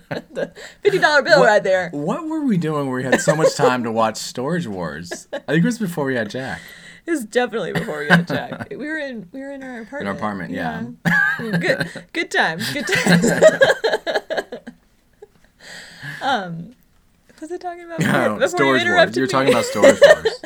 [0.84, 1.90] Fifty dollar bill What- right there.
[1.92, 5.28] What were we doing where we had so much time to watch Storage Wars?
[5.34, 6.62] I think it was before we had Jack.
[7.06, 8.68] It was definitely before we had Jack.
[8.70, 10.02] We were in we were in our apartment.
[10.02, 11.58] In our apartment, yeah.
[11.60, 12.72] good good times.
[12.74, 13.32] Good times.
[16.22, 16.76] um,
[17.40, 19.16] was it talking about No, before you storage Wars.
[19.16, 19.32] You were me?
[19.32, 20.42] talking about Storage Wars.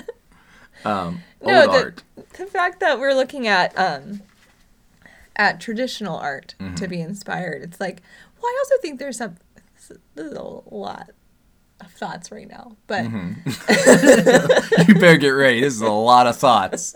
[0.85, 2.03] Um, No, old the- art.
[2.37, 4.21] The fact that we're looking at um
[5.35, 6.75] at traditional art Mm-hmm.
[6.75, 8.01] to be inspired it's like
[8.41, 9.35] well i also think there's some
[10.15, 11.09] there's a lot
[11.79, 14.87] of thoughts right now but Mm-hmm.
[14.91, 15.61] You better get ready.
[15.61, 16.93] This is a lot of thoughts.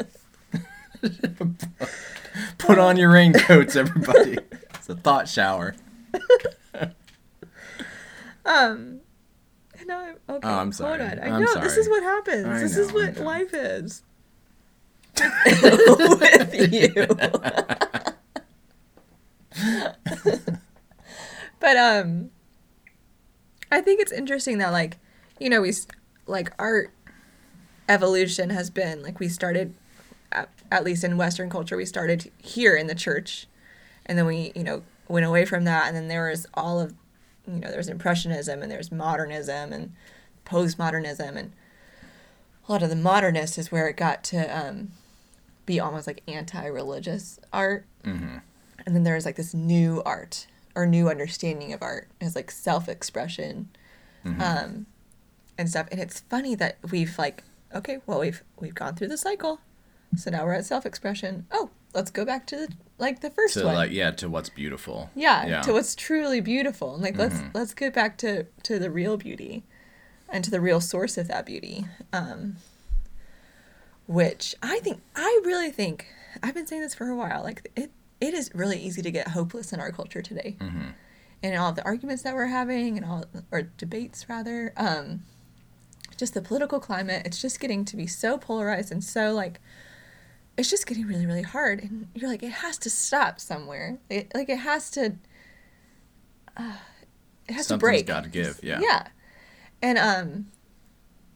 [2.58, 4.38] Put on your raincoats, everybody.
[4.74, 5.76] It's a thought shower.
[8.46, 9.00] um
[9.86, 11.00] no I'm- okay Oh, I'm sorry.
[11.00, 13.18] hold on i I'm know this is what happens I this is know, I what
[13.18, 14.04] life is
[15.20, 17.08] with you.
[21.58, 22.30] But um
[23.72, 24.98] i think it's interesting that like
[25.40, 25.74] you know we
[26.28, 26.92] like art
[27.90, 29.74] evolution has been like we started
[30.32, 33.48] at, at least in western culture we started here in the church.
[34.06, 35.88] And then we you know went away from that.
[35.88, 36.94] And then there was all of
[37.48, 39.94] you know there's impressionism and there's modernism and
[40.46, 41.36] postmodernism.
[41.36, 41.52] And
[42.68, 44.92] a lot of the modernist is where it got to um,
[45.66, 47.86] be almost like anti-religious art.
[48.04, 48.38] Mm-hmm.
[48.86, 53.70] and then there's like this new art or new understanding of art as like self-expression
[54.40, 54.86] um,
[55.58, 55.88] and stuff.
[55.92, 59.60] And it's funny that we've like okay well we've we've gone through the cycle.
[60.16, 61.48] So now we're at self-expression.
[61.52, 63.76] Oh let's go back to the like the first To one.
[63.76, 65.10] like, yeah, to what's beautiful.
[65.16, 66.94] yeah, to what's truly beautiful.
[66.94, 69.64] And like let's let's get back to to the real beauty
[70.30, 71.86] and to the real source of that beauty.
[72.14, 72.58] Um
[74.08, 76.08] which i think i really think
[76.44, 77.92] i've been saying this for a while like it
[78.22, 80.56] it is really easy to get hopeless in our culture today.
[81.44, 85.24] And all the arguments that we're having and all or debates rather um
[86.18, 89.60] just the political climate it's just getting to be so polarized and so like
[90.58, 91.84] it's just getting really really hard.
[91.84, 94.00] And you're like it has to stop somewhere.
[94.10, 95.16] It, like it has to
[96.56, 96.78] uh,
[97.48, 98.06] it has Something's to break.
[98.08, 98.62] got to give.
[98.64, 98.80] Yeah.
[98.82, 99.08] yeah.
[99.82, 100.48] And um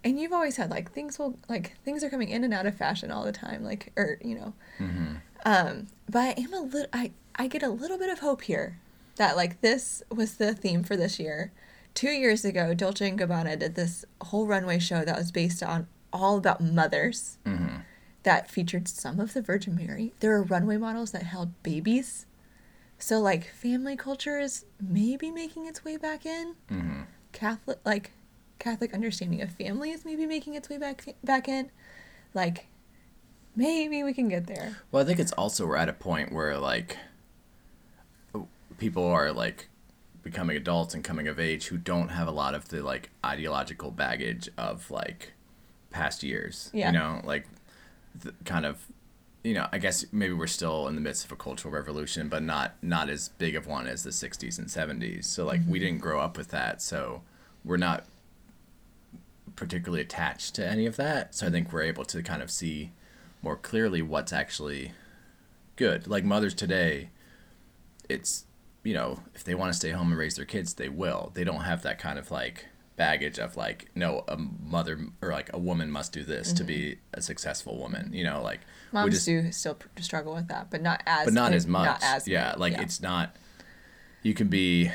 [0.04, 2.76] and you've always had like things will like things are coming in and out of
[2.76, 5.16] fashion all the time like or you know Mm-hmm.
[5.46, 8.80] um but i am a little i i get a little bit of hope here
[9.18, 11.52] that like this was the theme for this year
[11.94, 15.88] two years ago dolce and gabbana did this whole runway show that was based on
[16.14, 17.78] all about mothers Mm-hmm.
[18.24, 22.26] that featured some of the virgin mary there were runway models that held babies
[22.98, 27.02] so like family culture is maybe making its way back in Mm-hmm.
[27.32, 28.12] Catholic like
[28.60, 31.72] Catholic understanding of family is maybe making its way back back in.
[32.34, 32.68] Like
[33.56, 34.78] maybe we can get there.
[34.92, 36.98] Well, I think it's also we're at a point where like
[38.78, 39.70] people are like
[40.24, 43.92] becoming adults and coming of age who don't have a lot of the like ideological
[43.92, 45.34] baggage of like
[45.90, 46.70] past years.
[46.74, 46.88] Yeah.
[46.88, 47.48] You know, like
[48.16, 48.86] the kind of
[49.44, 52.44] you know, I guess maybe we're still in the midst of a cultural revolution, but
[52.44, 55.26] not not as big of one as the 60s and 70s.
[55.26, 55.86] So like we mm-hmm.
[55.86, 57.22] didn't grow up with that, so
[57.64, 58.06] we're not
[59.60, 61.36] particularly attached to any of that.
[61.36, 62.92] So I think we're able to kind of see
[63.42, 64.94] more clearly what's actually
[65.76, 66.08] good.
[66.08, 67.10] Like mothers today,
[68.08, 68.46] it's
[68.84, 71.32] you know if they want to stay home and raise their kids, they will.
[71.36, 75.50] They don't have that kind of like baggage of like no a mother or like
[75.54, 77.00] a woman must do this to be mm-hmm.
[77.14, 78.60] a successful woman you know like
[78.92, 81.86] we Moms just- do still struggle with that, but not as but not as much
[81.86, 83.38] Not as yeah like it's not
[84.22, 84.92] you can be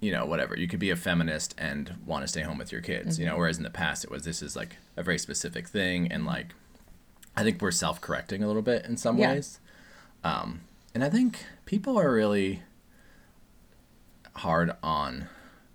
[0.00, 2.80] you know whatever you could be a feminist and want to stay home with your
[2.82, 5.66] kids you know whereas in the past it was this is like a very specific
[5.68, 6.48] thing and like
[7.36, 9.32] i think we're self-correcting a little bit in some Yeah.
[9.32, 9.58] ways
[10.22, 10.60] um,
[10.94, 12.62] and i think people are really
[14.34, 15.28] hard on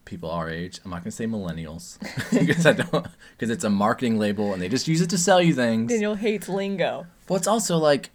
[0.05, 1.97] people our age i'm not going to say millennials
[2.31, 3.07] because i don't
[3.37, 6.15] because it's a marketing label and they just use it to sell you things Daniel
[6.15, 7.07] hates lingo.
[7.27, 8.11] well, it's also like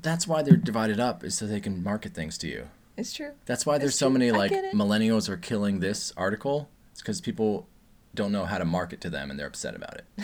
[0.00, 2.68] that's why they're divided up is so they can market things to you.
[2.96, 3.32] It's true.
[3.46, 4.18] That's why there's It's so true.
[4.18, 6.68] many like millennials are killing this article.
[6.92, 7.66] It's because people
[8.14, 10.04] don't know how to market to them and they're upset about it.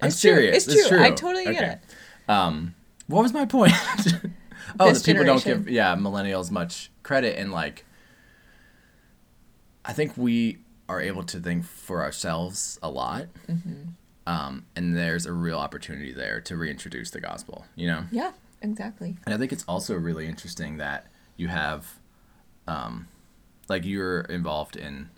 [0.00, 0.30] I'm It's true.
[0.34, 0.66] serious.
[0.66, 1.02] It's true.
[1.02, 2.30] I totally get it.
[2.30, 2.74] Um,
[3.06, 3.72] what was my point?
[4.80, 7.84] oh, This that people don't give yeah millennials much credit and like.
[9.84, 13.26] I think we are able to think for ourselves a lot.
[13.48, 13.90] Mm-hmm.
[14.26, 18.04] Um, and there's a real opportunity there to reintroduce the gospel, you know?
[18.10, 19.16] Yeah, exactly.
[19.26, 21.98] And I think it's also really interesting that you have,
[22.66, 23.08] um,
[23.68, 25.10] like you're involved in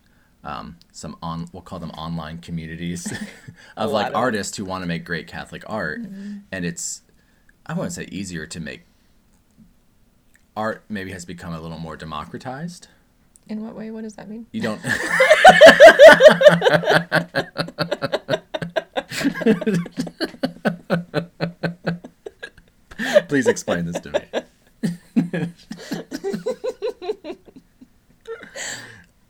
[0.44, 3.12] um, some on we'll call them online communities
[3.76, 6.38] of like of artists who want to make great Catholic art, Mm-hmm.
[6.52, 7.02] and it's
[7.66, 8.82] I wouldn't say easier to make.
[10.56, 12.88] Art maybe has become a little more democratized.
[13.48, 13.90] In what way?
[13.90, 14.46] What does that mean?
[14.52, 14.80] You don't.
[23.28, 24.20] Please explain this to me.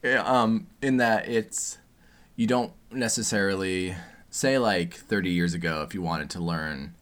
[0.03, 1.79] Yeah, um, in that it's
[2.37, 3.95] you don't necessarily
[4.31, 6.95] say like 30 years ago if you wanted to learn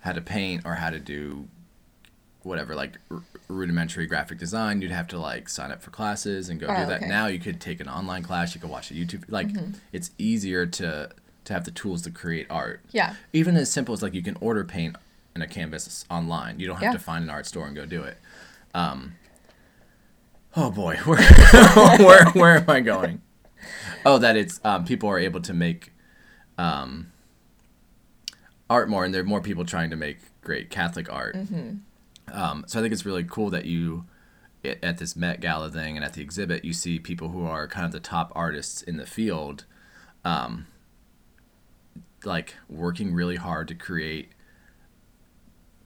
[0.00, 1.48] how to paint or how to do
[2.42, 6.58] whatever like r- rudimentary graphic design you'd have to like sign up for classes and
[6.58, 7.08] go Oh, do that okay.
[7.08, 9.72] now you could take an online class you could watch a youtube like Mm-hmm.
[9.92, 11.10] it's easier to
[11.44, 13.14] to have the tools to create art Yeah.
[13.32, 14.96] even as simple as like you can order paint
[15.36, 16.92] in a canvas online you don't have Yeah.
[16.92, 18.16] to find an art store and go do it
[18.74, 19.12] um
[20.56, 20.96] oh boy.
[21.04, 21.22] Where
[21.98, 23.22] where, where am i going?
[24.04, 25.92] Oh that it's um, people are able to make
[26.58, 27.12] um,
[28.68, 31.36] art more and there are more people trying to make great catholic art.
[32.32, 34.04] Um, so i think it's really cool that you
[34.64, 37.66] at at this met gala thing and at the exhibit you see people who are
[37.68, 39.64] kind of the top artists in the field
[40.24, 40.66] um,
[42.24, 44.30] like working really hard to create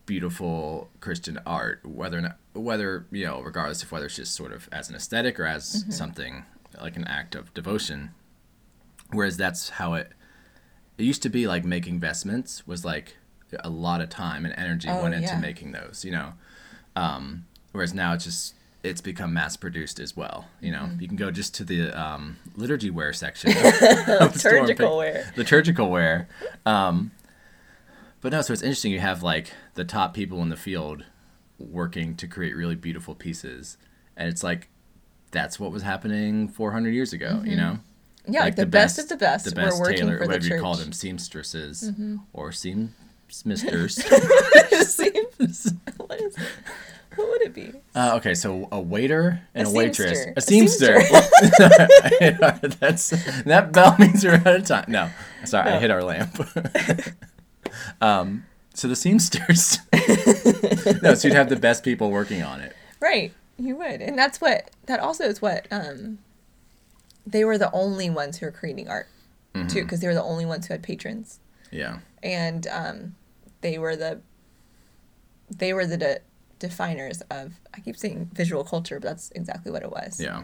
[0.07, 4.53] beautiful Christian art, whether or not, whether you know, regardless of whether it's just sort
[4.53, 6.45] of as an aesthetic or as something
[6.81, 8.11] like an act of devotion.
[9.12, 10.12] Whereas that's how it
[10.99, 13.16] it used to be like making vestments was like
[13.61, 15.38] a lot of time and energy Oh, went into yeah.
[15.40, 16.33] making those, you know.
[16.97, 20.47] Um, whereas now it's just it's become mass produced as well.
[20.61, 21.01] You know, Mm-hmm.
[21.01, 24.79] you can go just to the um, liturgy wear section, of the store and pick-
[24.79, 25.33] Liturgical wear.
[25.37, 26.29] liturgical wear.
[26.64, 27.11] Um,
[28.27, 28.91] but no, so it's interesting.
[28.91, 31.05] You have like the top people in the field
[31.61, 33.79] working to create really beautiful pieces,
[34.17, 34.69] and it's like
[35.31, 37.41] that's what was happening 400 years ago.
[37.45, 37.79] You know,
[38.25, 38.33] Mm-hmm.
[38.35, 39.55] Yeah, like, the, best, of the best.
[39.55, 40.45] We're tailor- for whatever.
[40.45, 40.55] Mm-hmm.
[40.55, 41.93] you call them, seamstresses
[42.33, 43.95] or seamsters.
[44.89, 46.37] Seems- what is
[47.15, 47.75] what would it be?
[47.95, 50.97] uh, okay, so a waiter and A a, waitress, seamster.
[50.97, 52.79] a A seamster.
[52.81, 53.11] That's
[53.45, 54.87] that bell means we're out of time.
[54.89, 55.11] No,
[55.45, 56.37] sorry, I hit our lamp.
[58.01, 59.79] Um, so the seamsters.
[61.03, 62.75] no, so you'd have the best people working on it.
[63.01, 66.19] Right, you would, and that's what that also is what um,
[67.27, 69.09] they were the only ones who were creating art
[69.55, 69.69] Mm-hmm.
[69.69, 72.01] too, because they were the only ones who had patrons, Yeah.
[72.23, 73.15] and um,
[73.62, 74.21] they were the
[75.49, 76.19] they were the de-
[76.59, 80.21] definers of I keep saying visual culture, but that's exactly what it was.
[80.21, 80.43] Yeah.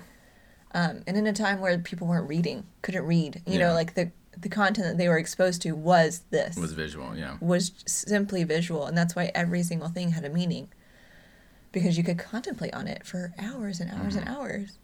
[0.74, 3.68] Um, and in a time where people weren't reading, couldn't read, you Yeah.
[3.68, 7.16] know, like the the content that they were exposed to was this Was visual.
[7.16, 7.36] Yeah.
[7.40, 10.68] was simply visual, and that's why every single thing had a meaning.
[11.70, 14.78] Because you could contemplate on it for hours and hours and hours.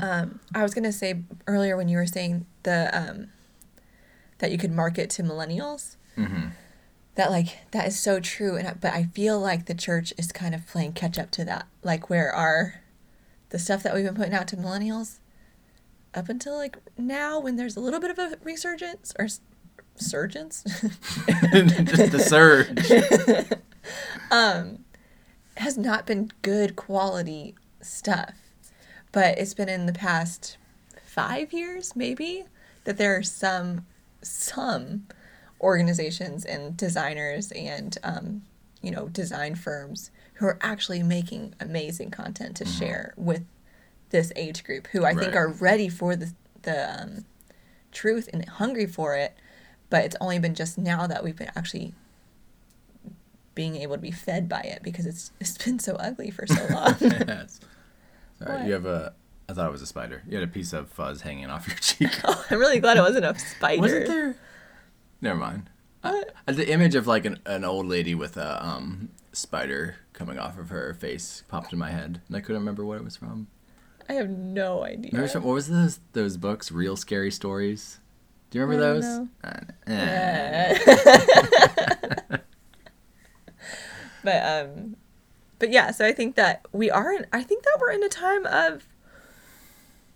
[0.00, 3.28] Um, I was gonna say earlier when you were saying the um,
[4.38, 5.96] that you could market to millennials.
[6.16, 6.48] Mm-hmm.
[7.16, 10.30] That like that is so true, and I, but I feel like the church is
[10.30, 11.66] kind of playing catch up to that.
[11.82, 12.82] Like where our
[13.50, 15.18] the stuff that we've been putting out to millennials,
[16.14, 19.40] up until like now, when there's a little bit of a resurgence or s-
[19.96, 20.62] surgence.
[21.52, 23.58] Just the surge.
[25.58, 28.34] has not been good quality stuff.
[29.12, 30.56] But it's been in the past
[31.04, 32.44] five years, maybe,
[32.84, 33.86] that there are some
[34.22, 35.06] some
[35.60, 38.42] organizations and designers and um,
[38.82, 43.44] you know design firms who are actually making amazing content to share with
[44.10, 46.32] this age group who I think are ready for the
[46.62, 47.24] the um,
[47.92, 49.36] truth and hungry for it,
[49.90, 51.94] but it's only been just now that we've been actually
[53.54, 56.66] being able to be fed by it because it's it's been so ugly for so
[56.74, 56.96] long.
[57.00, 57.60] yes.
[58.38, 58.66] Sorry, What?
[58.66, 59.14] you have a.
[59.48, 60.22] I thought it was a spider.
[60.28, 62.10] You had a piece of fuzz hanging off your cheek.
[62.24, 63.80] oh, I'm really glad it wasn't a spider.
[63.80, 64.36] Wasn't there?
[65.20, 65.70] Never mind.
[66.04, 70.56] Uh, the image of like an, an old lady with a um, spider coming off
[70.58, 73.48] of her face popped in my head, and I couldn't remember what it was from.
[74.08, 75.10] I have no idea.
[75.12, 76.72] Remember some, what was those those books?
[76.72, 78.00] Real scary stories.
[78.50, 79.28] Do you remember those?
[79.44, 80.78] Uh, eh.
[84.24, 84.96] but um
[85.58, 88.08] but yeah so i think that we are in i think that we're in a
[88.08, 88.86] time of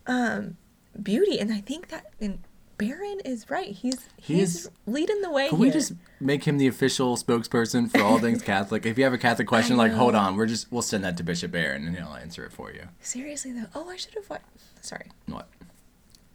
[0.06, 0.56] um
[1.00, 2.40] beauty and i think that and
[2.78, 5.66] Barron is right he's He he's leading the way Can here.
[5.66, 8.84] we just make him the official spokesperson for all things Catholic?
[8.86, 11.22] If you have a Catholic question, like hold on, we're just we'll send that to
[11.22, 12.82] Bishop Barron and he'll answer it for you.
[13.00, 14.44] seriously though oh i should have watched
[14.80, 15.48] sorry What?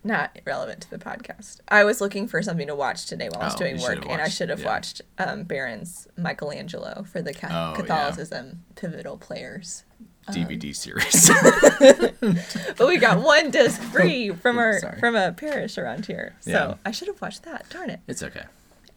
[0.03, 3.45] not relevant to the podcast i was looking for something to watch today while i
[3.45, 4.65] was Oh, doing work have and i should have yeah.
[4.67, 7.73] watched um Barron's michelangelo for the Oh, yeah.
[7.75, 9.83] catholicism pivotal players
[10.27, 11.29] DVD series.
[12.77, 14.99] but we got one disc free from our Sorry.
[14.99, 16.35] from a parish around here.
[16.41, 16.73] So Yeah.
[16.85, 17.69] I should have watched that.
[17.69, 17.99] Darn it!
[18.07, 18.43] it's okay.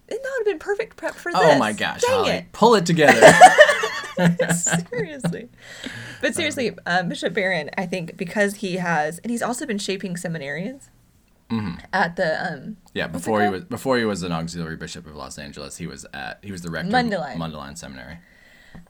[0.09, 1.41] And that would have been perfect prep for this.
[1.43, 2.53] Oh my gosh, Dang Holly, it!
[2.53, 3.33] pull it together.
[4.91, 5.49] seriously.
[6.21, 10.15] But seriously, um, Bishop Barron, I think because he has, and he's also been shaping
[10.17, 10.89] seminarians
[11.93, 15.39] at the um, yeah, before he was before he was an auxiliary bishop of Los
[15.39, 17.35] Angeles, he was at he was the rector Mundelein.
[17.35, 18.19] of Mundelein Seminary.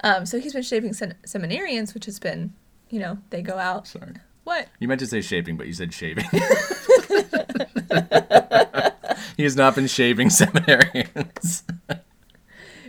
[0.02, 2.52] Um, so he's been shaping sem- seminarians, which has been,
[2.90, 3.86] you know, they go out.
[3.88, 4.14] Sorry.
[4.44, 4.68] What?
[4.78, 6.24] You meant to say shaping, but you said shaving.
[9.36, 11.62] he has not been shaving seminarians.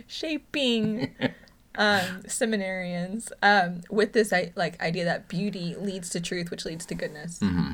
[0.06, 1.14] shaping
[1.76, 6.94] um, seminarians um, with this like idea that beauty leads to truth, which leads to
[6.94, 7.38] goodness.
[7.40, 7.72] Mm-hmm.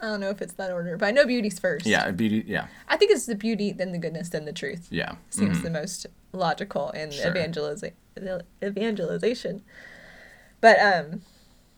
[0.00, 1.84] I don't know if it's that order, but I know beauty's first.
[1.84, 2.44] yeah, beauty.
[2.46, 4.86] Yeah, I think it's the beauty, then the goodness, then the truth.
[4.90, 5.16] yeah.
[5.30, 5.62] Seems Mhm.
[5.62, 7.32] the most logical in Sure.
[7.32, 7.94] evangeliza-
[8.62, 9.62] evangelization.
[10.60, 11.22] But um,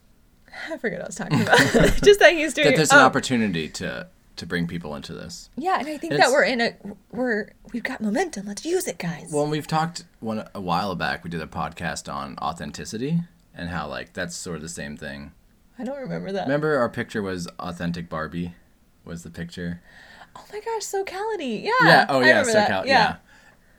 [0.70, 1.58] I forget what I was talking about.
[2.02, 2.68] Just that he's doing.
[2.68, 5.50] That there's an oh, opportunity to to bring people into this.
[5.56, 6.74] Yeah, and I think that we're in a
[7.10, 8.46] we're we've got momentum.
[8.46, 9.30] Let's use it, guys.
[9.32, 11.24] Well, we've talked one a while back.
[11.24, 13.20] We did a podcast on authenticity
[13.54, 15.32] and how like that's sort of the same thing.
[15.78, 16.42] I don't remember that.
[16.42, 18.54] Remember, our picture was authentic Barbie.
[19.04, 19.82] Was the picture?
[20.36, 21.64] Oh my gosh, SoCality.
[21.64, 21.72] Yeah.
[21.82, 22.06] Yeah.
[22.08, 22.28] Oh yeah.
[22.28, 22.86] remember So that.
[22.86, 23.16] yeah.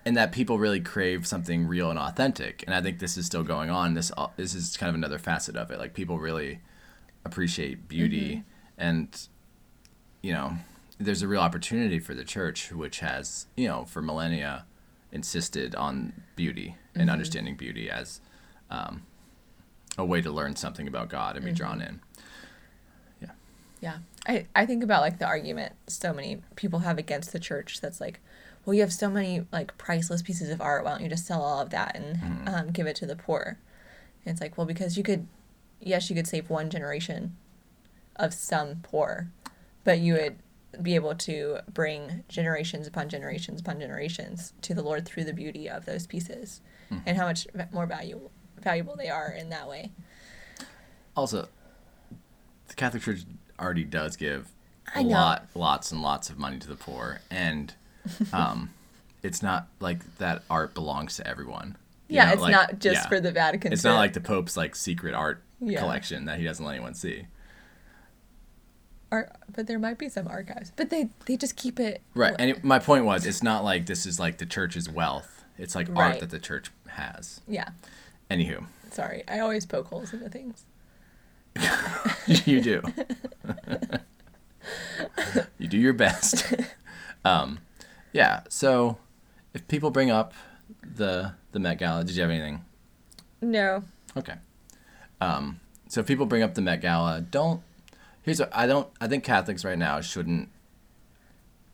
[0.04, 3.44] And that people really crave something real and authentic, and I think this is still
[3.44, 3.94] going on.
[3.94, 5.78] This uh, this is kind of another facet of it.
[5.78, 6.60] Like people really
[7.24, 8.42] appreciate beauty, Mm-hmm.
[8.80, 9.28] and
[10.24, 10.54] you know,
[10.98, 14.66] there's a real opportunity for the church, which has you know for millennia
[15.12, 17.12] insisted on beauty and Mm-hmm.
[17.12, 18.22] understanding beauty as
[18.72, 19.04] um,
[20.00, 21.90] a way to learn something about God and be drawn Mm-hmm.
[21.90, 22.00] in.
[23.22, 23.30] Yeah.
[23.82, 23.98] Yeah.
[24.28, 28.02] I, I think about like the argument so many people have against the church that's
[28.02, 28.20] like,
[28.66, 30.84] well, you have so many like priceless pieces of art.
[30.84, 32.48] Why don't you just sell all of that and Mm-hmm.
[32.48, 33.58] um, give it to the poor?
[34.26, 35.28] And it's like, well, because you could,
[35.80, 37.36] yes, you could save one generation
[38.18, 39.30] of some poor,
[39.84, 40.38] but you would
[40.82, 45.70] be able to bring generations upon generations upon generations to the Lord through the beauty
[45.70, 47.04] of those pieces Mm-hmm.
[47.08, 48.32] and how much more valuable
[48.62, 49.92] valuable they are in that way.
[51.16, 51.48] Also,
[52.68, 53.22] the Catholic Church
[53.60, 54.50] already does give
[54.96, 57.74] a lot, lots and lots of money to the poor, and
[58.34, 58.72] um,
[59.24, 61.78] it's not like that art belongs to everyone.
[62.08, 63.08] Yeah, know, it's like- not just yeah.
[63.08, 63.72] for the Vatican.
[63.72, 65.80] It's not like the Pope's like secret art Yeah.
[65.80, 67.26] collection that he doesn't let anyone see.
[69.12, 70.72] Ar- but there might be some archives.
[70.76, 73.86] But they they just keep it Right, and it, my point was, it's not like
[73.86, 75.44] this is like the church's wealth.
[75.58, 77.42] It's like art that the church has.
[77.48, 77.70] Yeah.
[78.30, 80.64] Anywho, Sorry, I always poke holes into things.
[82.46, 82.82] you do.
[85.58, 86.54] you do your best.
[87.26, 87.60] Um,
[88.14, 88.42] yeah.
[88.50, 88.98] So,
[89.54, 90.34] if people bring up
[90.84, 92.64] the the Met Gala, did you have anything?
[93.42, 93.84] No.
[94.16, 94.36] Okay.
[95.20, 97.62] Um, so if people bring up the Met Gala, don't.
[98.24, 98.88] Here's what I don't.
[99.00, 100.50] I think Catholics right now shouldn't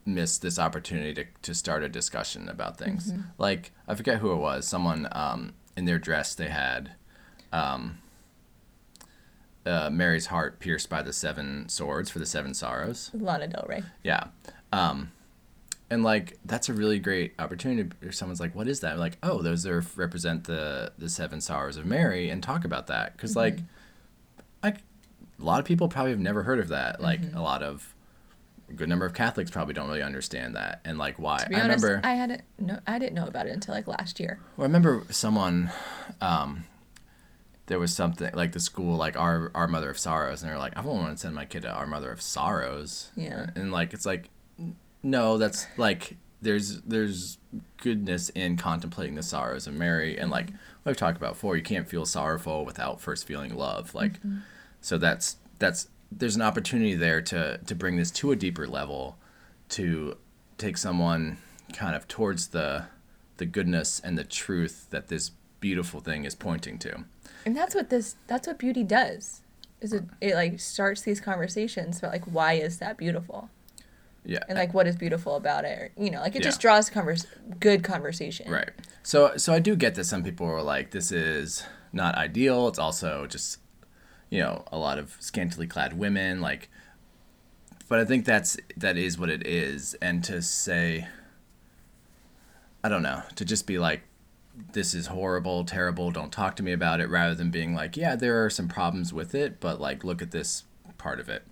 [0.06, 3.12] miss this opportunity to, to start a discussion about things.
[3.38, 4.66] Like I forget who it was.
[4.68, 6.92] Someone um, in their dress they had
[7.52, 8.00] um,
[9.66, 13.12] uh, Mary's heart pierced by the seven swords for the seven sorrows.
[13.14, 13.84] Lana Del Rey.
[14.04, 14.26] Yeah.
[14.72, 15.12] Um,
[15.90, 17.90] and like that's a really great opportunity.
[18.02, 21.78] If someone's like, "What is that?" Like, "Oh, those are represent the the seven sorrows
[21.78, 23.60] of Mary," and talk about that because like,
[24.64, 24.78] like
[25.40, 27.02] a lot of people probably have never heard of that.
[27.02, 27.94] Like a lot of
[28.70, 31.38] a good number of Catholics probably don't really understand that and like why.
[31.44, 32.06] To be I honest, remember.
[32.08, 34.40] I hadn't no I didn't know about it until like last year.
[34.58, 35.72] Well, I remember someone,
[36.20, 36.66] um,
[37.68, 40.72] there was something like the school like our our mother of sorrows and they're like
[40.78, 43.48] i don't want to send my kid to our mother of sorrows Yeah.
[43.58, 44.30] and like it's like
[45.04, 47.38] no that's like there's there's
[47.78, 50.50] goodness in contemplating the sorrows of mary and like
[50.86, 54.40] we've talked about before you can't feel sorrowful without first feeling love like mm-hmm.
[54.82, 59.18] so that's that's there's an opportunity there to to bring this to a deeper level
[59.70, 60.18] to
[60.58, 61.38] take someone
[61.74, 62.86] kind of towards the
[63.38, 67.04] the goodness and the truth that this beautiful thing is pointing to
[67.46, 69.42] And that's what this that's what beauty does.
[69.82, 73.50] Is it it like starts these conversations about like why is that beautiful?
[74.28, 75.80] Yeah And like what is beautiful about it?
[75.80, 77.26] Or, you know, like it just draws convers
[77.60, 78.52] good conversation.
[78.52, 78.70] Right.
[79.02, 81.64] So so I do get that some people are like, this is
[81.94, 82.68] not ideal.
[82.68, 83.60] It's also just,
[84.30, 86.42] you know, a lot of scantily clad women.
[86.42, 86.70] Like,
[87.88, 89.96] but I think that's that is what it is.
[90.02, 91.08] And to say,
[92.84, 94.02] I don't know, to just be like,
[94.74, 96.12] this is horrible, terrible.
[96.12, 97.10] Don't talk to me about it.
[97.10, 100.32] Rather than being like, yeah, there are some problems with it, but like, look at
[100.32, 100.66] this
[100.98, 101.44] part of it.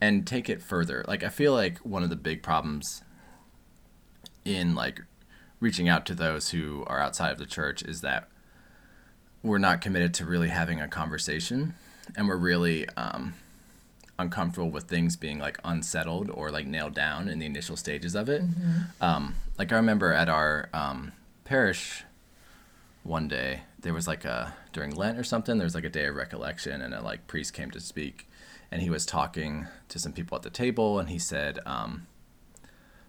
[0.00, 1.04] And take it further.
[1.06, 3.02] Like, I feel like one of the big problems
[4.44, 5.02] in like
[5.60, 8.28] reaching out to those who are outside of the church is that
[9.42, 11.74] we're not committed to really having a conversation
[12.16, 13.34] and we're really um,
[14.18, 18.28] uncomfortable with things being like unsettled or like nailed down in the initial stages of
[18.28, 18.42] it.
[19.00, 21.12] Um, like i remember at our um,
[21.44, 22.04] parish
[23.02, 26.06] one day there was like a during lent or something there was like a day
[26.06, 28.28] of recollection and a like priest came to speak
[28.70, 32.06] and he was talking to some people at the table and he said um,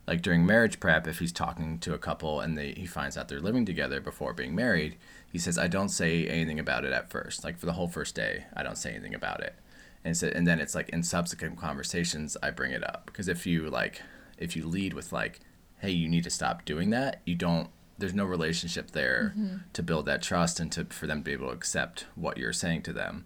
[0.08, 3.28] like during marriage prep, if he's talking to a couple and they he finds out
[3.28, 4.98] they're living together before being married,
[5.32, 7.44] he says, "I don't say anything about it at first.
[7.44, 9.56] Like for the whole first day, I don't say anything about it."
[10.04, 13.48] And so, and then it's like in subsequent conversations, I bring it up because if
[13.48, 14.02] you like,
[14.38, 15.40] if you lead with like,
[15.80, 17.70] "Hey, you need to stop doing that," you don't.
[17.98, 19.34] There's no relationship there
[19.74, 22.54] to build that trust and to for them to be able to accept what you're
[22.54, 23.26] saying to them.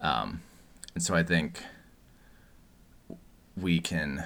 [0.00, 0.42] Um,
[0.94, 1.62] and so I think
[3.56, 4.24] we can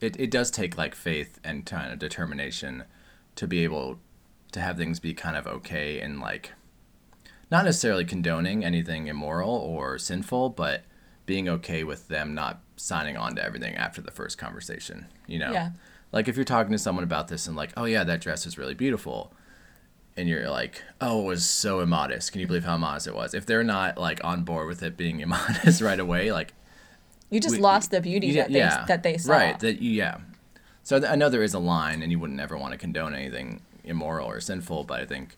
[0.00, 2.84] it, it does take like faith and kind of determination
[3.36, 3.98] to be able
[4.52, 6.52] to have things be kind of okay and like
[7.50, 10.82] not necessarily condoning anything immoral or sinful but
[11.26, 15.52] being okay with them not signing on to everything after the first conversation you know
[15.52, 15.70] Yeah.
[16.12, 18.56] like if you're talking to someone about this and like oh yeah that dress is
[18.58, 19.32] really beautiful
[20.16, 23.34] and you're like oh it was so immodest can you believe how immodest it was
[23.34, 26.52] if they're not like on board with it being immodest right away like
[27.30, 29.32] You just we- lost the beauty you- that they that they saw.
[29.32, 29.58] Right.
[29.60, 30.18] That yeah.
[30.84, 33.14] So th- I know there is a line, and you wouldn't ever want to condone
[33.14, 35.36] anything immoral or sinful, but I think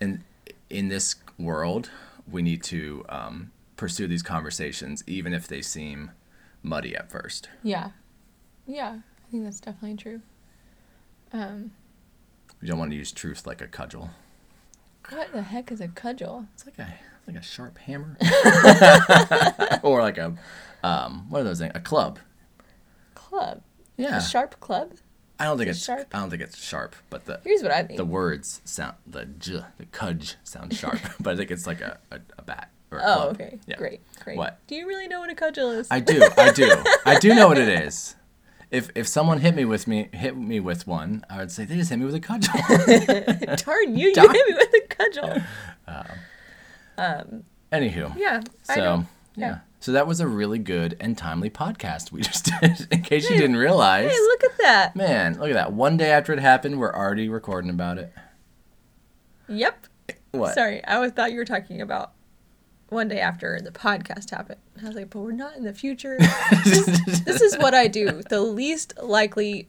[0.00, 0.22] in
[0.70, 1.90] in this world
[2.30, 6.12] we need to um, pursue these conversations, even if they seem
[6.62, 7.48] muddy at first.
[7.64, 7.90] Yeah.
[8.66, 8.98] Yeah.
[9.26, 10.20] I think that's definitely true.
[11.32, 11.72] Um,
[12.60, 14.10] We don't want to use truth like a cudgel.
[15.10, 16.46] what the heck is a cudgel?
[16.54, 16.94] It's like a
[17.26, 18.16] like a sharp hammer,
[19.82, 20.34] or like a
[20.82, 21.72] um, what are those things?
[21.74, 22.18] A club.
[23.14, 23.62] Club.
[23.96, 24.16] Yeah.
[24.16, 24.94] A sharp club?
[25.40, 26.14] I don't think Is it it's sharp?
[26.14, 27.96] I don't think it's sharp, but the Here's what I think.
[27.96, 31.98] the words sound the j the cudge sounds sharp, but I think it's like a,
[32.10, 33.34] a, a bat or a oh, club.
[33.34, 33.58] okay.
[33.66, 33.76] Yeah.
[33.76, 34.00] Great.
[34.24, 34.36] Great.
[34.36, 34.58] What?
[34.66, 35.86] Do you really know what a cudgel is?
[35.90, 38.14] I do, I do, I do know what it is.
[38.70, 41.76] If if someone hit me with me hit me with one, I would say they
[41.76, 42.52] just hit me with a cudgel.
[43.64, 44.08] Darn you!
[44.14, 45.42] You hit me with a cudgel.
[46.98, 48.40] um Anywho, Yeah.
[48.62, 49.04] So yeah.
[49.36, 49.58] Yeah.
[49.80, 52.88] so that was a really good and timely podcast we just did.
[52.90, 54.96] In case you didn't realize, Hey, look at that.
[54.96, 55.72] man, look at that.
[55.72, 58.12] One day after it happened, we're already recording about it.
[59.48, 59.86] Yep.
[60.32, 60.54] What?
[60.54, 62.12] Sorry, I was thought you were talking about
[62.88, 64.60] one day after the podcast happened.
[64.82, 66.16] I was like, but we're not in the future.
[66.64, 66.86] this,
[67.24, 68.22] this is what I do.
[68.28, 69.68] The least likely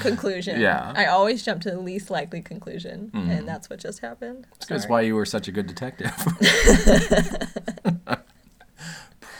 [0.00, 0.60] conclusion.
[0.60, 0.92] Yeah.
[0.96, 4.46] I always jump to the least likely conclusion, and that's what just happened.
[4.68, 6.10] That's why you were such a good detective.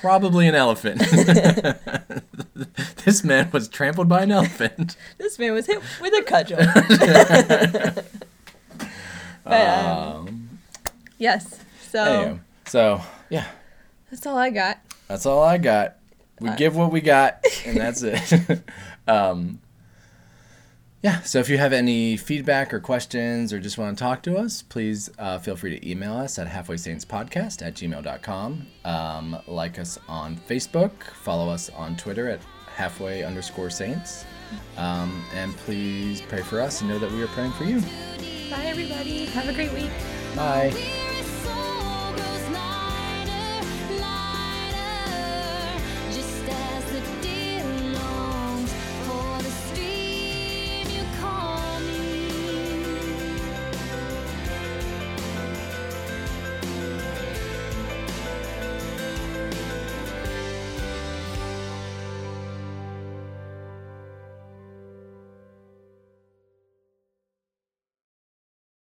[0.00, 0.98] Probably an elephant.
[3.06, 4.96] this man was trampled by an elephant.
[5.16, 6.58] This man was hit with a cudgel.
[9.44, 10.58] but um, Um,
[11.18, 11.58] yes,
[11.90, 13.00] so anyway, so
[13.30, 13.46] yeah,
[14.10, 14.78] that's all I got.
[15.08, 15.96] that's all I got.
[16.40, 18.62] We Uh, give what we got, and that's it.
[19.08, 19.60] um,
[21.02, 24.38] yeah, so if you have any feedback or questions or just want to talk to
[24.38, 28.66] us, please uh, feel free to email us at halfwaysaintspodcast at gmail.com.
[28.86, 30.92] Um, like us on Facebook,
[31.22, 32.40] follow us on Twitter at
[32.74, 34.24] halfway underscore saints.
[34.78, 37.80] Um, and please pray for us and know that we are praying for you.
[38.50, 39.26] Bye, everybody.
[39.26, 39.90] Have a great week.
[40.34, 41.13] Bye.